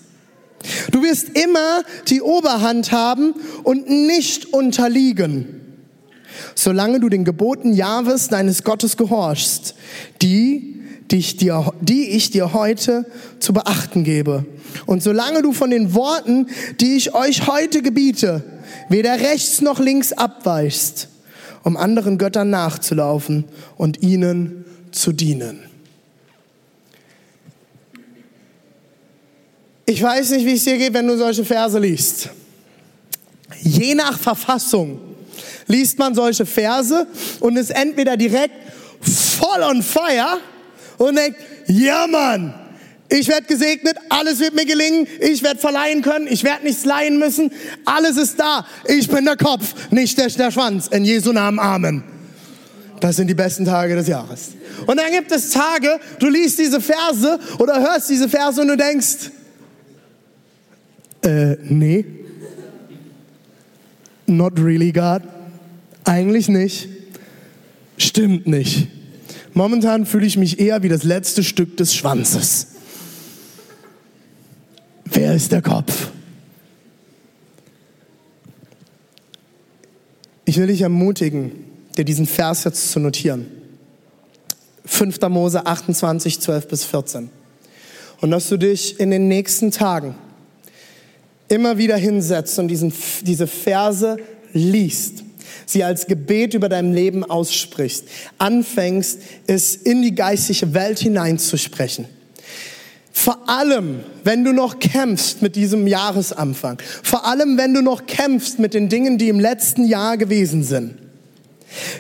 Du 0.92 1.04
wirst 1.04 1.30
immer 1.38 1.84
die 2.08 2.22
Oberhand 2.22 2.92
haben 2.92 3.36
und 3.64 3.88
nicht 3.88 4.52
unterliegen, 4.52 5.62
solange 6.56 7.00
du 7.00 7.10
den 7.10 7.26
Geboten 7.26 7.74
Jahwes 7.74 8.28
deines 8.28 8.64
Gottes 8.64 8.98
gehorchst, 8.98 9.76
die, 10.22 10.82
die 11.12 11.18
ich, 11.18 11.38
dir, 11.38 11.74
die 11.82 12.10
ich 12.10 12.32
dir 12.32 12.54
heute 12.54 13.06
zu 13.40 13.54
beachten 13.54 14.04
gebe. 14.04 14.46
Und 14.86 15.04
solange 15.04 15.42
du 15.42 15.54
von 15.54 15.70
den 15.70 15.94
Worten, 15.94 16.48
die 16.80 16.96
ich 16.96 17.14
euch 17.14 17.48
heute 17.48 17.82
gebiete, 17.82 18.44
weder 18.90 19.20
rechts 19.20 19.62
noch 19.62 19.80
links 19.80 20.12
abweichst, 20.14 21.10
um 21.64 21.78
anderen 21.78 22.18
Göttern 22.18 22.50
nachzulaufen 22.50 23.46
und 23.78 24.02
ihnen 24.02 24.66
zu 24.92 25.12
dienen. 25.12 25.60
Ich 29.88 30.02
weiß 30.02 30.32
nicht, 30.32 30.46
wie 30.46 30.54
es 30.54 30.64
dir 30.64 30.78
geht, 30.78 30.94
wenn 30.94 31.08
du 31.08 31.18
solche 31.18 31.46
Verse 31.46 31.78
liest. 31.78 32.30
Je 33.62 33.94
nach 33.94 34.18
Verfassung 34.18 35.00
liest 35.68 35.98
man 36.00 36.16
solche 36.16 36.46
Verse 36.46 37.08
und 37.40 37.58
ist 37.58 37.72
entweder 37.72 38.18
direkt 38.18 38.56
voll 39.02 39.62
on 39.64 39.84
fire 39.84 40.40
und 40.98 41.16
denkt, 41.16 41.40
ja 41.68 42.08
Mann, 42.08 42.54
ich 43.10 43.28
werde 43.28 43.46
gesegnet, 43.46 43.98
alles 44.10 44.40
wird 44.40 44.56
mir 44.56 44.66
gelingen, 44.66 45.08
ich 45.20 45.44
werde 45.44 45.60
verleihen 45.60 46.02
können, 46.02 46.28
ich 46.28 46.44
werde 46.44 46.64
nichts 46.64 46.86
leihen 46.86 47.20
müssen, 47.20 47.52
alles 47.86 48.18
ist 48.18 48.40
da. 48.40 48.66
Ich 48.86 49.08
bin 49.08 49.26
der 49.26 49.38
Kopf, 49.38 49.92
nicht 49.92 50.18
der, 50.18 50.28
der 50.28 50.52
Schwanz. 50.52 50.88
In 50.88 51.06
Jesu 51.06 51.32
Namen, 51.32 51.60
Amen. 51.60 52.04
Das 53.00 53.18
sind 53.18 53.28
die 53.28 53.36
besten 53.36 53.66
Tage 53.66 53.96
des 53.96 54.08
Jahres. 54.08 54.54
Und 54.88 54.98
dann 54.98 55.12
gibt 55.12 55.32
es 55.32 55.52
Tage, 55.52 56.00
du 56.20 56.30
liest 56.30 56.58
diese 56.58 56.82
Verse 56.82 57.40
oder 57.60 57.80
hörst 57.80 58.10
diese 58.10 58.28
Verse 58.28 58.60
und 58.60 58.68
du 58.70 58.78
denkst, 58.78 59.32
äh, 61.24 61.56
nee, 61.64 62.06
not 64.26 64.60
really 64.60 64.92
God, 64.92 65.22
eigentlich 66.06 66.48
nicht, 66.48 66.90
stimmt 67.98 68.48
nicht. 68.48 68.88
Momentan 69.54 70.06
fühle 70.06 70.26
ich 70.26 70.38
mich 70.38 70.60
eher 70.60 70.84
wie 70.84 70.90
das 70.90 71.04
letzte 71.04 71.44
Stück 71.44 71.78
des 71.78 71.96
Schwanzes. 71.96 72.68
Wer 75.06 75.34
ist 75.34 75.52
der 75.52 75.62
Kopf? 75.62 76.10
Ich 80.46 80.58
will 80.58 80.68
dich 80.68 80.82
ermutigen, 80.82 81.52
dir 81.98 82.06
diesen 82.06 82.28
Vers 82.28 82.64
jetzt 82.66 82.92
zu 82.92 83.00
notieren. 83.00 83.48
5. 84.86 85.20
Mose 85.30 85.66
28, 85.66 86.40
12 86.40 86.68
bis 86.68 86.84
14. 86.84 87.30
Und 88.22 88.32
dass 88.32 88.50
du 88.50 88.58
dich 88.58 89.00
in 89.00 89.12
den 89.12 89.28
nächsten 89.28 89.72
Tagen 89.72 90.16
immer 91.48 91.78
wieder 91.78 91.98
hinsetzt 91.98 92.58
und 92.60 92.68
diesen, 92.68 92.94
diese 93.22 93.48
Verse 93.48 94.18
liest, 94.54 95.25
sie 95.66 95.84
als 95.84 96.08
Gebet 96.08 96.54
über 96.54 96.70
dein 96.70 96.94
Leben 96.94 97.24
aussprichst, 97.24 98.06
anfängst, 98.38 99.20
es 99.48 99.76
in 99.76 100.02
die 100.02 100.16
geistliche 100.16 100.74
Welt 100.74 101.00
hineinzusprechen. 101.00 102.06
Vor 103.12 103.48
allem, 103.48 104.04
wenn 104.26 104.44
du 104.44 104.52
noch 104.52 104.80
kämpfst 104.80 105.42
mit 105.42 105.56
diesem 105.56 105.88
Jahresanfang. 105.88 106.78
Vor 107.02 107.26
allem, 107.26 107.58
wenn 107.58 107.74
du 107.74 107.82
noch 107.82 108.06
kämpfst 108.06 108.60
mit 108.60 108.74
den 108.74 108.90
Dingen, 108.90 109.18
die 109.18 109.30
im 109.30 109.40
letzten 109.40 109.86
Jahr 109.86 110.18
gewesen 110.18 110.64
sind. 110.64 110.96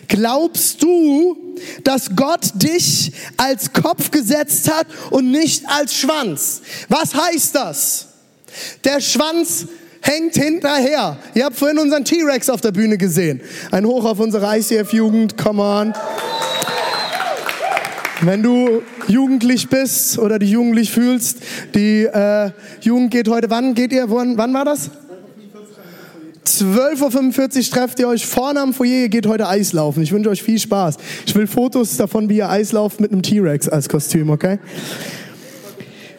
Glaubst 0.07 0.83
du, 0.83 1.37
dass 1.83 2.15
Gott 2.15 2.51
dich 2.55 3.13
als 3.37 3.73
Kopf 3.73 4.11
gesetzt 4.11 4.71
hat 4.71 4.87
und 5.09 5.31
nicht 5.31 5.63
als 5.67 5.95
Schwanz? 5.95 6.61
Was 6.89 7.15
heißt 7.15 7.55
das? 7.55 8.07
Der 8.83 9.01
Schwanz 9.01 9.67
hängt 10.05 10.35
hinterher. 10.35 11.17
Ihr 11.33 11.45
habt 11.45 11.57
vorhin 11.57 11.79
unseren 11.79 12.05
T-Rex 12.05 12.49
auf 12.49 12.61
der 12.61 12.71
Bühne 12.71 12.97
gesehen. 12.97 13.41
Ein 13.71 13.85
Hoch 13.85 14.05
auf 14.05 14.19
unsere 14.19 14.57
ICF-Jugend, 14.57 15.37
come 15.37 15.61
on. 15.61 15.93
Wenn 18.21 18.41
du 18.41 18.81
jugendlich 19.07 19.67
bist 19.67 20.17
oder 20.19 20.39
dich 20.39 20.51
jugendlich 20.51 20.91
fühlst, 20.91 21.39
die 21.73 22.05
äh, 22.05 22.51
Jugend 22.81 23.11
geht 23.11 23.27
heute, 23.27 23.49
wann 23.49 23.75
geht 23.75 23.91
ihr, 23.91 24.09
wann, 24.09 24.37
wann 24.37 24.53
war 24.53 24.65
das? 24.65 24.89
12.45 26.45 27.57
Uhr 27.57 27.73
trefft 27.73 27.99
ihr 27.99 28.07
euch 28.07 28.25
vorne 28.25 28.61
am 28.61 28.73
Foyer, 28.73 29.01
ihr 29.01 29.09
geht 29.09 29.27
heute 29.27 29.47
Eislaufen. 29.47 30.03
Ich 30.03 30.11
wünsche 30.11 30.29
euch 30.29 30.43
viel 30.43 30.59
Spaß. 30.59 30.97
Ich 31.25 31.35
will 31.35 31.47
Fotos 31.47 31.97
davon, 31.97 32.29
wie 32.29 32.37
ihr 32.37 32.49
Eislauft 32.49 32.99
mit 32.99 33.11
einem 33.11 33.23
T-Rex 33.23 33.67
als 33.67 33.89
Kostüm, 33.89 34.29
okay? 34.29 34.59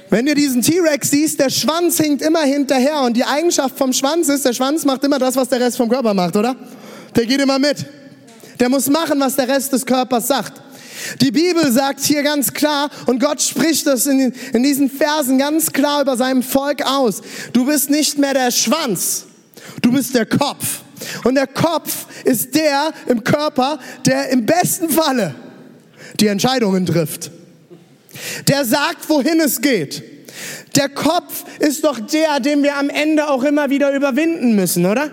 Wenn 0.09 0.27
du 0.27 0.35
diesen 0.35 0.63
T-Rex 0.63 1.11
siehst, 1.11 1.41
der 1.41 1.51
Schwanz 1.51 1.99
hinkt 1.99 2.23
immer 2.23 2.43
hinterher 2.43 3.01
und 3.03 3.17
die 3.17 3.25
Eigenschaft 3.25 3.77
vom 3.77 3.93
Schwanz 3.93 4.29
ist, 4.29 4.45
der 4.45 4.53
Schwanz 4.53 4.85
macht 4.85 5.03
immer 5.05 5.19
das, 5.19 5.35
was 5.35 5.49
der 5.49 5.61
Rest 5.61 5.77
vom 5.77 5.89
Körper 5.89 6.15
macht, 6.15 6.37
oder? 6.37 6.55
Der 7.15 7.27
geht 7.27 7.41
immer 7.41 7.59
mit. 7.59 7.85
Der 8.61 8.69
muss 8.69 8.89
machen, 8.89 9.19
was 9.19 9.37
der 9.37 9.49
Rest 9.49 9.73
des 9.73 9.85
Körpers 9.85 10.29
sagt. 10.29 10.63
Die 11.21 11.31
Bibel 11.31 11.71
sagt 11.71 12.01
hier 12.01 12.23
ganz 12.23 12.53
klar, 12.53 12.89
und 13.07 13.21
Gott 13.21 13.43
spricht 13.43 13.87
das 13.87 14.07
in, 14.07 14.33
in 14.53 14.63
diesen 14.63 14.91
Versen 14.91 15.39
ganz 15.39 15.73
klar 15.73 16.03
über 16.03 16.17
seinem 16.17 16.43
Volk 16.43 16.83
aus. 16.83 17.21
Du 17.53 17.67
bist 17.67 17.91
nicht 17.91 18.19
mehr 18.19 18.33
der 18.33 18.51
Schwanz, 18.51 19.27
du 19.83 19.93
bist 19.93 20.15
der 20.15 20.27
Kopf. 20.27 20.81
Und 21.25 21.35
der 21.35 21.47
Kopf 21.47 22.07
ist 22.25 22.55
der 22.55 22.93
im 23.07 23.23
Körper, 23.23 23.79
der 24.07 24.31
im 24.31 24.47
besten 24.47 24.89
Falle 24.89 25.35
die 26.19 26.29
Entscheidungen 26.29 26.87
trifft. 26.87 27.31
Der 28.49 28.65
sagt, 28.65 29.09
wohin 29.09 29.41
es 29.41 29.61
geht. 29.61 30.03
Der 30.75 30.89
Kopf 30.89 31.45
ist 31.59 31.85
doch 31.85 31.99
der, 31.99 32.41
den 32.41 32.63
wir 32.63 32.77
am 32.77 32.91
Ende 32.91 33.29
auch 33.29 33.43
immer 33.43 33.71
wieder 33.71 33.95
überwinden 33.95 34.55
müssen, 34.55 34.85
oder? 34.85 35.11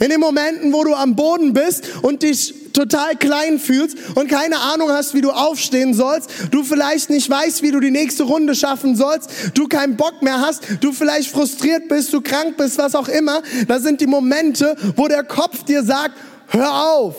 In 0.00 0.10
den 0.10 0.18
Momenten, 0.18 0.72
wo 0.72 0.82
du 0.82 0.94
am 0.94 1.14
Boden 1.14 1.52
bist 1.52 1.84
und 2.02 2.24
dich 2.24 2.54
total 2.72 3.16
klein 3.16 3.58
fühlst 3.58 3.96
und 4.14 4.28
keine 4.28 4.58
Ahnung 4.58 4.90
hast, 4.90 5.14
wie 5.14 5.20
du 5.20 5.30
aufstehen 5.30 5.94
sollst, 5.94 6.30
du 6.50 6.64
vielleicht 6.64 7.10
nicht 7.10 7.28
weißt, 7.28 7.62
wie 7.62 7.70
du 7.70 7.80
die 7.80 7.90
nächste 7.90 8.24
Runde 8.24 8.54
schaffen 8.54 8.96
sollst, 8.96 9.30
du 9.54 9.68
keinen 9.68 9.96
Bock 9.96 10.22
mehr 10.22 10.40
hast, 10.40 10.62
du 10.80 10.92
vielleicht 10.92 11.30
frustriert 11.30 11.88
bist, 11.88 12.12
du 12.12 12.20
krank 12.20 12.56
bist, 12.56 12.78
was 12.78 12.94
auch 12.94 13.08
immer, 13.08 13.42
das 13.66 13.82
sind 13.82 14.00
die 14.00 14.06
Momente, 14.06 14.76
wo 14.96 15.08
der 15.08 15.24
Kopf 15.24 15.64
dir 15.64 15.82
sagt, 15.82 16.14
hör 16.48 16.92
auf. 16.92 17.16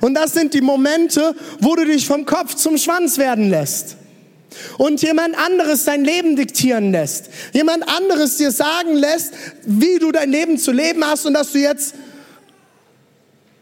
Und 0.00 0.14
das 0.14 0.32
sind 0.32 0.54
die 0.54 0.60
Momente, 0.60 1.34
wo 1.60 1.74
du 1.74 1.84
dich 1.84 2.06
vom 2.06 2.24
Kopf 2.26 2.54
zum 2.54 2.78
Schwanz 2.78 3.18
werden 3.18 3.50
lässt. 3.50 3.96
Und 4.78 5.00
jemand 5.02 5.38
anderes 5.38 5.84
dein 5.84 6.04
Leben 6.04 6.36
diktieren 6.36 6.90
lässt. 6.90 7.30
Jemand 7.52 7.88
anderes 7.88 8.36
dir 8.36 8.50
sagen 8.50 8.94
lässt, 8.96 9.32
wie 9.64 9.98
du 9.98 10.10
dein 10.10 10.30
Leben 10.30 10.58
zu 10.58 10.72
leben 10.72 11.04
hast 11.04 11.26
und 11.26 11.34
dass 11.34 11.52
du 11.52 11.58
jetzt 11.58 11.94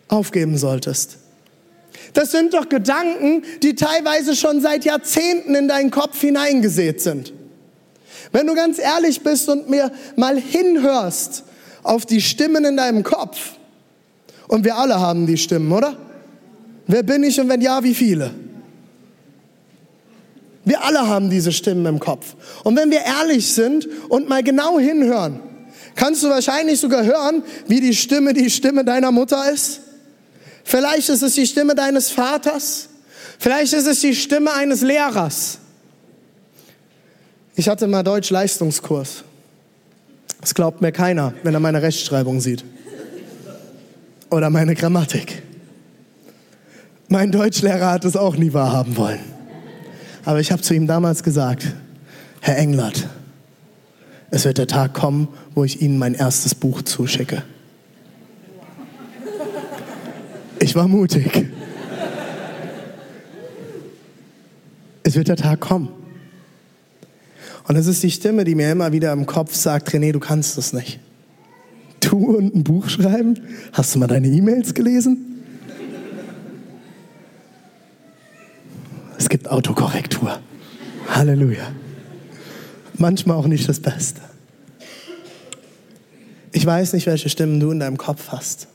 aufgeben 0.09 0.57
solltest. 0.57 1.19
Das 2.15 2.31
sind 2.31 2.55
doch 2.55 2.69
Gedanken, 2.69 3.45
die 3.63 3.75
teilweise 3.75 4.35
schon 4.35 4.61
seit 4.61 4.85
Jahrzehnten 4.85 5.55
in 5.55 5.69
deinen 5.69 5.91
Kopf 5.91 6.21
hineingesät 6.21 7.03
sind. 7.03 7.33
Wenn 8.33 8.47
du 8.47 8.55
ganz 8.55 8.79
ehrlich 8.79 9.21
bist 9.23 9.49
und 9.49 9.69
mir 9.69 9.93
mal 10.17 10.39
hinhörst 10.39 11.45
auf 11.83 12.07
die 12.07 12.21
Stimmen 12.21 12.65
in 12.65 12.77
deinem 12.77 13.03
Kopf, 13.03 13.53
und 14.49 14.65
wir 14.65 14.77
alle 14.77 14.99
haben 14.99 15.27
die 15.27 15.37
Stimmen, 15.37 15.71
oder? 15.71 15.97
Wer 16.89 17.03
bin 17.03 17.23
ich 17.23 17.39
und 17.39 17.49
wenn 17.49 17.61
ja, 17.61 17.85
wie 17.85 17.95
viele? 17.95 18.31
Wir 20.65 20.83
alle 20.85 21.07
haben 21.07 21.31
diese 21.31 21.53
Stimmen 21.53 21.87
im 21.87 22.01
Kopf. 22.01 22.35
Und 22.65 22.77
wenn 22.77 22.91
wir 22.91 23.01
ehrlich 23.01 23.55
sind 23.55 23.87
und 24.09 24.29
mal 24.29 24.43
genau 24.43 24.79
hinhören, 24.79 25.41
kannst 25.95 26.23
du 26.23 26.29
wahrscheinlich 26.31 26.81
sogar 26.81 27.05
hören, 27.05 27.43
wie 27.69 27.81
die 27.81 27.95
Stimme 27.95 28.33
die 28.33 28.51
Stimme 28.51 28.85
deiner 28.85 29.13
Mutter 29.13 29.51
ist. 29.51 29.81
Vielleicht 30.65 31.11
ist 31.11 31.23
es 31.23 31.35
die 31.35 31.47
Stimme 31.47 31.75
deines 31.75 32.11
Vaters. 32.11 32.89
Vielleicht 33.39 33.75
ist 33.75 33.87
es 33.87 34.01
die 34.01 34.15
Stimme 34.15 34.53
eines 34.55 34.81
Lehrers. 34.81 35.59
Ich 37.55 37.69
hatte 37.69 37.87
mal 37.87 38.03
Deutsch-Leistungskurs. 38.03 39.25
Das 40.41 40.55
glaubt 40.55 40.81
mir 40.81 40.93
keiner, 40.93 41.35
wenn 41.43 41.53
er 41.53 41.61
meine 41.61 41.83
Rechtschreibung 41.83 42.41
sieht. 42.41 42.65
Oder 44.31 44.49
meine 44.51 44.75
Grammatik. 44.75 45.43
Mein 47.09 47.33
Deutschlehrer 47.33 47.91
hat 47.91 48.05
es 48.05 48.17
auch 48.17 48.37
nie 48.37 48.53
wahrhaben 48.53 48.97
wollen. 48.99 49.21
Aber 50.27 50.41
ich 50.41 50.53
habe 50.53 50.61
zu 50.61 50.75
ihm 50.75 50.87
damals 50.87 51.23
gesagt, 51.23 51.75
Herr 52.41 52.59
Englert, 52.59 53.09
es 54.31 54.45
wird 54.45 54.59
der 54.59 54.67
Tag 54.67 54.93
kommen, 54.93 55.29
wo 55.55 55.65
ich 55.65 55.81
Ihnen 55.81 55.99
mein 55.99 56.13
erstes 56.13 56.55
Buch 56.55 56.83
zuschicke. 56.83 57.43
Ich 60.61 60.75
war 60.75 60.87
mutig. 60.87 61.47
Es 65.03 65.15
wird 65.15 65.29
der 65.29 65.37
Tag 65.37 65.61
kommen. 65.61 65.89
Und 67.67 67.77
es 67.77 67.87
ist 67.87 68.03
die 68.03 68.11
Stimme, 68.11 68.45
die 68.45 68.55
mir 68.55 68.71
immer 68.71 68.93
wieder 68.93 69.13
im 69.13 69.25
Kopf 69.25 69.55
sagt, 69.55 69.91
René, 69.91 70.13
du 70.13 70.21
kannst 70.21 70.59
das 70.59 70.75
nicht. 70.75 71.01
Du 72.01 72.37
und 72.37 72.55
ein 72.55 72.65
Buch 72.65 72.89
schreiben? 72.89 73.41
Hast 73.73 73.95
du 73.95 73.99
mal 73.99 74.07
deine 74.07 74.29
E-Mails 74.29 74.75
gelesen? 74.75 75.29
Es 79.19 79.29
gibt 79.29 79.38
Autokorrektur. 79.49 80.41
Halleluja. 81.09 81.73
Manchmal 82.95 83.37
auch 83.37 83.47
nicht 83.47 83.69
das 83.69 83.81
Beste. 83.81 84.21
Ich 86.53 86.65
weiß 86.65 86.93
nicht, 86.95 87.07
welche 87.07 87.29
Stimmen 87.29 87.61
du 87.61 87.71
in 87.71 87.81
deinem 87.81 87.99
Kopf 87.99 88.29
hast. 88.29 88.69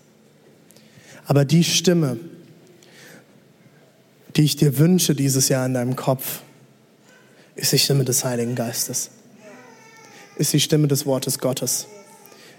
Aber 1.25 1.45
die 1.45 1.63
Stimme, 1.63 2.17
die 4.35 4.43
ich 4.43 4.55
dir 4.55 4.77
wünsche 4.77 5.15
dieses 5.15 5.49
Jahr 5.49 5.65
in 5.65 5.73
deinem 5.73 5.95
Kopf, 5.95 6.41
ist 7.55 7.71
die 7.71 7.79
Stimme 7.79 8.03
des 8.03 8.25
Heiligen 8.25 8.55
Geistes. 8.55 9.11
Ist 10.37 10.53
die 10.53 10.59
Stimme 10.59 10.87
des 10.87 11.05
Wortes 11.05 11.39
Gottes. 11.39 11.87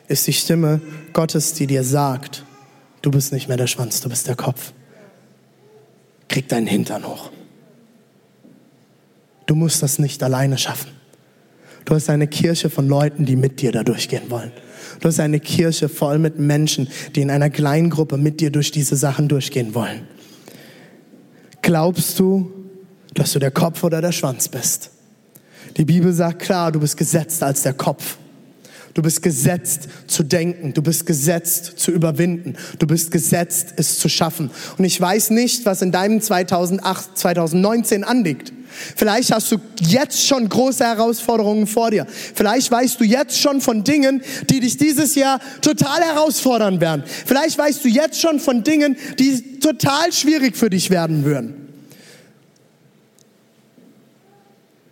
Ist 0.08 0.26
die 0.26 0.32
Stimme 0.32 0.80
Gottes, 1.12 1.54
die 1.54 1.66
dir 1.66 1.82
sagt, 1.82 2.44
du 3.02 3.10
bist 3.10 3.32
nicht 3.32 3.48
mehr 3.48 3.56
der 3.56 3.66
Schwanz, 3.66 4.00
du 4.00 4.08
bist 4.08 4.28
der 4.28 4.36
Kopf. 4.36 4.72
Krieg 6.28 6.48
deinen 6.48 6.66
Hintern 6.66 7.06
hoch. 7.06 7.30
Du 9.46 9.54
musst 9.54 9.82
das 9.82 9.98
nicht 9.98 10.22
alleine 10.22 10.58
schaffen. 10.58 10.90
Du 11.84 11.94
hast 11.94 12.08
eine 12.08 12.26
Kirche 12.26 12.70
von 12.70 12.88
Leuten, 12.88 13.26
die 13.26 13.36
mit 13.36 13.60
dir 13.60 13.72
da 13.72 13.82
durchgehen 13.82 14.30
wollen. 14.30 14.52
Du 15.00 15.08
hast 15.08 15.20
eine 15.20 15.40
Kirche 15.40 15.88
voll 15.88 16.18
mit 16.18 16.38
Menschen, 16.38 16.88
die 17.14 17.20
in 17.20 17.30
einer 17.30 17.50
Kleingruppe 17.50 18.16
mit 18.16 18.40
dir 18.40 18.50
durch 18.50 18.70
diese 18.70 18.96
Sachen 18.96 19.28
durchgehen 19.28 19.74
wollen. 19.74 20.08
Glaubst 21.60 22.18
du, 22.18 22.50
dass 23.12 23.32
du 23.32 23.38
der 23.38 23.50
Kopf 23.50 23.84
oder 23.84 24.00
der 24.00 24.12
Schwanz 24.12 24.48
bist? 24.48 24.90
Die 25.76 25.84
Bibel 25.84 26.12
sagt 26.12 26.40
klar, 26.40 26.72
du 26.72 26.80
bist 26.80 26.96
gesetzt 26.96 27.42
als 27.42 27.62
der 27.62 27.74
Kopf. 27.74 28.18
Du 28.94 29.02
bist 29.02 29.22
gesetzt 29.22 29.88
zu 30.06 30.22
denken. 30.22 30.72
Du 30.72 30.80
bist 30.80 31.04
gesetzt 31.04 31.74
zu 31.76 31.90
überwinden. 31.90 32.54
Du 32.78 32.86
bist 32.86 33.10
gesetzt, 33.10 33.74
es 33.76 33.98
zu 33.98 34.08
schaffen. 34.08 34.50
Und 34.78 34.84
ich 34.84 35.00
weiß 35.00 35.30
nicht, 35.30 35.66
was 35.66 35.82
in 35.82 35.90
deinem 35.90 36.20
2008, 36.20 37.18
2019 37.18 38.04
anliegt. 38.04 38.52
Vielleicht 38.96 39.32
hast 39.32 39.50
du 39.52 39.56
jetzt 39.80 40.26
schon 40.26 40.48
große 40.48 40.84
Herausforderungen 40.84 41.66
vor 41.66 41.90
dir. 41.90 42.06
Vielleicht 42.34 42.70
weißt 42.70 43.00
du 43.00 43.04
jetzt 43.04 43.38
schon 43.38 43.60
von 43.60 43.84
Dingen, 43.84 44.22
die 44.48 44.60
dich 44.60 44.76
dieses 44.76 45.14
Jahr 45.16 45.40
total 45.60 46.00
herausfordern 46.00 46.80
werden. 46.80 47.02
Vielleicht 47.04 47.58
weißt 47.58 47.84
du 47.84 47.88
jetzt 47.88 48.20
schon 48.20 48.40
von 48.40 48.62
Dingen, 48.62 48.96
die 49.18 49.58
total 49.60 50.12
schwierig 50.12 50.56
für 50.56 50.70
dich 50.70 50.90
werden 50.90 51.24
würden. 51.24 51.54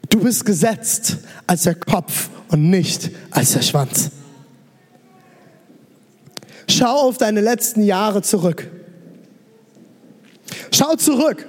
Du 0.08 0.20
bist 0.20 0.44
gesetzt 0.44 1.18
als 1.46 1.62
der 1.62 1.74
Kopf 1.74 2.28
und 2.52 2.68
nicht 2.68 3.10
als 3.30 3.54
der 3.54 3.62
Schwanz. 3.62 4.10
Schau 6.68 7.08
auf 7.08 7.18
deine 7.18 7.40
letzten 7.40 7.82
Jahre 7.82 8.22
zurück. 8.22 8.70
Schau 10.70 10.94
zurück. 10.96 11.46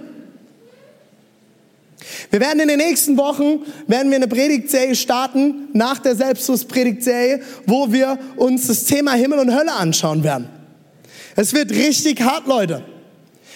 Wir 2.32 2.40
werden 2.40 2.60
in 2.62 2.68
den 2.68 2.78
nächsten 2.78 3.18
Wochen, 3.18 3.60
werden 3.88 4.10
wir 4.10 4.16
eine 4.16 4.28
Predigtserie 4.28 4.96
starten, 4.96 5.70
nach 5.74 6.00
der 6.00 6.16
Selbstlos-Predigtserie, 6.16 7.42
wo 7.68 7.92
wir 7.92 8.18
uns 8.38 8.68
das 8.68 8.86
Thema 8.86 9.14
Himmel 9.14 9.40
und 9.40 9.54
Hölle 9.54 9.74
anschauen 9.74 10.24
werden. 10.24 10.50
Es 11.36 11.54
wird 11.54 11.72
richtig 11.72 12.22
hart, 12.22 12.48
Leute. 12.48 12.84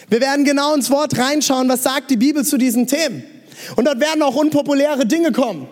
Wir 0.10 0.22
werden 0.22 0.46
genau 0.46 0.74
ins 0.74 0.90
Wort 0.90 1.18
reinschauen, 1.18 1.68
was 1.70 1.84
sagt 1.84 2.12
die 2.12 2.18
Bibel 2.18 2.46
zu 2.46 2.58
diesen 2.58 2.88
Themen. 2.88 3.24
Und 3.76 3.86
dort 3.86 4.00
werden 4.00 4.22
auch 4.22 4.36
unpopuläre 4.36 5.06
Dinge 5.06 5.32
kommen. 5.32 5.68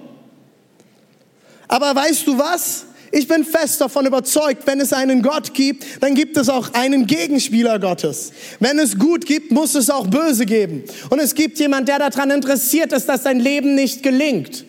Aber 1.75 1.93
weißt 1.93 2.25
du 2.25 2.37
was? 2.39 2.85
Ich 3.11 3.27
bin 3.27 3.43
fest 3.43 3.81
davon 3.81 4.05
überzeugt, 4.05 4.65
wenn 4.65 4.79
es 4.79 4.93
einen 4.93 5.21
Gott 5.21 5.53
gibt, 5.53 5.83
dann 5.99 6.15
gibt 6.15 6.37
es 6.37 6.47
auch 6.47 6.73
einen 6.73 7.05
Gegenspieler 7.05 7.79
Gottes. 7.79 8.31
Wenn 8.61 8.79
es 8.79 8.97
gut 8.97 9.25
gibt, 9.25 9.51
muss 9.51 9.75
es 9.75 9.89
auch 9.89 10.07
böse 10.07 10.45
geben. 10.45 10.85
Und 11.09 11.19
es 11.19 11.35
gibt 11.35 11.59
jemand, 11.59 11.89
der 11.89 11.99
daran 11.99 12.31
interessiert 12.31 12.93
ist, 12.93 13.09
dass 13.09 13.23
dein 13.23 13.41
Leben 13.41 13.75
nicht 13.75 14.03
gelingt. 14.03 14.63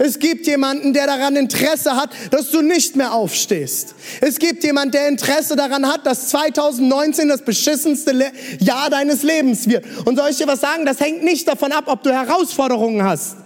Es 0.00 0.18
gibt 0.18 0.48
jemanden, 0.48 0.92
der 0.92 1.06
daran 1.06 1.36
Interesse 1.36 1.94
hat, 1.94 2.10
dass 2.32 2.50
du 2.50 2.62
nicht 2.62 2.96
mehr 2.96 3.12
aufstehst. 3.12 3.94
Es 4.20 4.40
gibt 4.40 4.64
jemanden, 4.64 4.90
der 4.90 5.06
Interesse 5.06 5.54
daran 5.54 5.86
hat, 5.86 6.04
dass 6.04 6.30
2019 6.30 7.28
das 7.28 7.42
beschissenste 7.42 8.32
Jahr 8.58 8.90
deines 8.90 9.22
Lebens 9.22 9.68
wird. 9.68 9.84
Und 10.04 10.18
soll 10.18 10.30
ich 10.30 10.36
dir 10.38 10.48
was 10.48 10.60
sagen? 10.60 10.84
Das 10.84 10.98
hängt 10.98 11.22
nicht 11.22 11.46
davon 11.46 11.70
ab, 11.70 11.84
ob 11.86 12.02
du 12.02 12.10
Herausforderungen 12.10 13.04
hast 13.04 13.36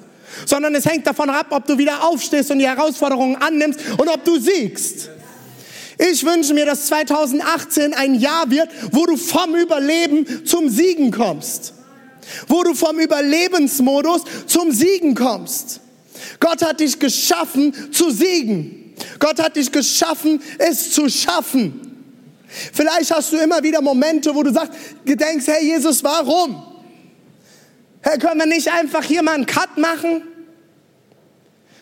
sondern 0.46 0.74
es 0.74 0.86
hängt 0.86 1.06
davon 1.06 1.30
ab, 1.30 1.46
ob 1.50 1.66
du 1.66 1.78
wieder 1.78 2.04
aufstehst 2.04 2.50
und 2.50 2.58
die 2.58 2.68
Herausforderungen 2.68 3.36
annimmst 3.36 3.80
und 3.98 4.08
ob 4.08 4.24
du 4.24 4.38
siegst. 4.38 5.10
Ich 5.98 6.24
wünsche 6.24 6.54
mir, 6.54 6.66
dass 6.66 6.86
2018 6.86 7.94
ein 7.94 8.14
Jahr 8.14 8.50
wird, 8.50 8.68
wo 8.90 9.06
du 9.06 9.16
vom 9.16 9.54
Überleben 9.54 10.44
zum 10.44 10.68
Siegen 10.68 11.10
kommst. 11.10 11.74
Wo 12.48 12.62
du 12.62 12.74
vom 12.74 12.98
Überlebensmodus 12.98 14.22
zum 14.46 14.72
Siegen 14.72 15.14
kommst. 15.14 15.80
Gott 16.40 16.62
hat 16.62 16.80
dich 16.80 16.98
geschaffen 16.98 17.92
zu 17.92 18.10
siegen. 18.10 18.94
Gott 19.18 19.40
hat 19.40 19.56
dich 19.56 19.70
geschaffen, 19.70 20.42
es 20.58 20.90
zu 20.92 21.08
schaffen. 21.08 21.80
Vielleicht 22.72 23.12
hast 23.12 23.32
du 23.32 23.36
immer 23.36 23.62
wieder 23.62 23.82
Momente, 23.82 24.34
wo 24.34 24.42
du 24.42 24.52
sagst, 24.52 24.72
denkst, 25.04 25.46
hey 25.46 25.64
Jesus, 25.66 26.02
warum? 26.02 26.62
Hey, 28.00 28.18
können 28.18 28.38
wir 28.38 28.46
nicht 28.46 28.70
einfach 28.70 29.02
hier 29.04 29.22
mal 29.22 29.34
einen 29.34 29.46
Cut 29.46 29.76
machen? 29.76 30.22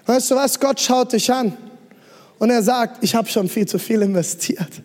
Weißt 0.06 0.30
du 0.30 0.36
was? 0.36 0.58
Gott 0.58 0.80
schaut 0.80 1.12
dich 1.12 1.32
an 1.32 1.56
und 2.38 2.50
er 2.50 2.62
sagt, 2.62 3.02
ich 3.04 3.14
habe 3.14 3.28
schon 3.28 3.48
viel 3.48 3.66
zu 3.66 3.78
viel 3.78 4.02
investiert. 4.02 4.82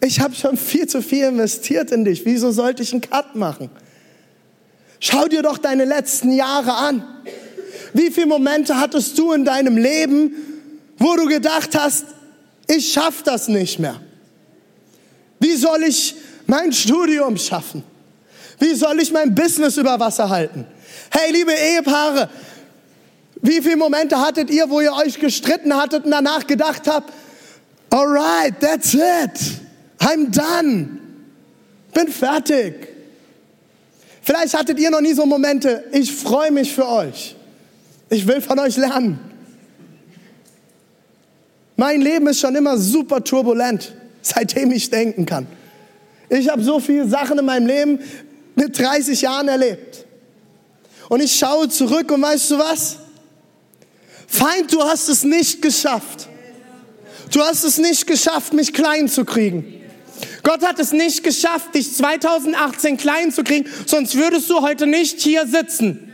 Ich 0.00 0.20
habe 0.20 0.34
schon 0.34 0.56
viel 0.56 0.86
zu 0.86 1.02
viel 1.02 1.24
investiert 1.24 1.90
in 1.90 2.04
dich. 2.04 2.24
Wieso 2.24 2.50
sollte 2.50 2.82
ich 2.82 2.92
einen 2.92 3.00
Cut 3.00 3.34
machen? 3.34 3.70
Schau 5.00 5.26
dir 5.28 5.42
doch 5.42 5.58
deine 5.58 5.84
letzten 5.84 6.32
Jahre 6.32 6.74
an. 6.74 7.04
Wie 7.92 8.10
viele 8.10 8.26
Momente 8.26 8.78
hattest 8.78 9.18
du 9.18 9.32
in 9.32 9.44
deinem 9.44 9.76
Leben, 9.76 10.34
wo 10.98 11.16
du 11.16 11.26
gedacht 11.26 11.78
hast, 11.78 12.06
ich 12.66 12.92
schaffe 12.92 13.22
das 13.24 13.48
nicht 13.48 13.78
mehr? 13.78 14.00
Wie 15.40 15.56
soll 15.56 15.82
ich 15.84 16.14
mein 16.46 16.72
Studium 16.72 17.36
schaffen? 17.36 17.82
Wie 18.58 18.74
soll 18.74 19.00
ich 19.00 19.12
mein 19.12 19.34
Business 19.34 19.76
über 19.76 19.98
Wasser 20.00 20.28
halten? 20.28 20.66
Hey, 21.10 21.32
liebe 21.32 21.52
Ehepaare, 21.52 22.28
wie 23.44 23.60
viele 23.60 23.76
Momente 23.76 24.18
hattet 24.18 24.48
ihr, 24.48 24.70
wo 24.70 24.80
ihr 24.80 24.94
euch 24.94 25.20
gestritten 25.20 25.76
hattet 25.76 26.06
und 26.06 26.10
danach 26.10 26.46
gedacht 26.46 26.88
habt, 26.88 27.12
alright, 27.90 28.58
that's 28.58 28.94
it, 28.94 29.60
I'm 29.98 30.30
done. 30.30 30.98
Bin 31.92 32.08
fertig. 32.08 32.88
Vielleicht 34.22 34.58
hattet 34.58 34.80
ihr 34.80 34.90
noch 34.90 35.02
nie 35.02 35.12
so 35.12 35.26
Momente, 35.26 35.84
ich 35.92 36.10
freue 36.10 36.50
mich 36.50 36.72
für 36.72 36.88
euch. 36.88 37.36
Ich 38.08 38.26
will 38.26 38.40
von 38.40 38.58
euch 38.58 38.78
lernen. 38.78 39.18
Mein 41.76 42.00
Leben 42.00 42.26
ist 42.28 42.40
schon 42.40 42.54
immer 42.54 42.78
super 42.78 43.22
turbulent, 43.22 43.92
seitdem 44.22 44.72
ich 44.72 44.88
denken 44.88 45.26
kann. 45.26 45.46
Ich 46.30 46.48
habe 46.48 46.64
so 46.64 46.80
viele 46.80 47.06
Sachen 47.06 47.38
in 47.38 47.44
meinem 47.44 47.66
Leben 47.66 47.98
mit 48.54 48.78
30 48.78 49.20
Jahren 49.20 49.48
erlebt. 49.48 50.06
Und 51.10 51.22
ich 51.22 51.36
schaue 51.36 51.68
zurück 51.68 52.10
und 52.10 52.22
weißt 52.22 52.52
du 52.52 52.58
was? 52.58 53.00
Feind, 54.26 54.72
du 54.72 54.82
hast 54.82 55.08
es 55.08 55.24
nicht 55.24 55.62
geschafft. 55.62 56.28
Du 57.32 57.40
hast 57.40 57.64
es 57.64 57.78
nicht 57.78 58.06
geschafft, 58.06 58.52
mich 58.52 58.72
klein 58.72 59.08
zu 59.08 59.24
kriegen. 59.24 59.80
Gott 60.42 60.62
hat 60.62 60.78
es 60.78 60.92
nicht 60.92 61.24
geschafft, 61.24 61.74
dich 61.74 61.94
2018 61.94 62.96
klein 62.96 63.32
zu 63.32 63.42
kriegen, 63.42 63.68
sonst 63.86 64.14
würdest 64.14 64.48
du 64.50 64.60
heute 64.60 64.86
nicht 64.86 65.20
hier 65.20 65.46
sitzen. 65.46 66.12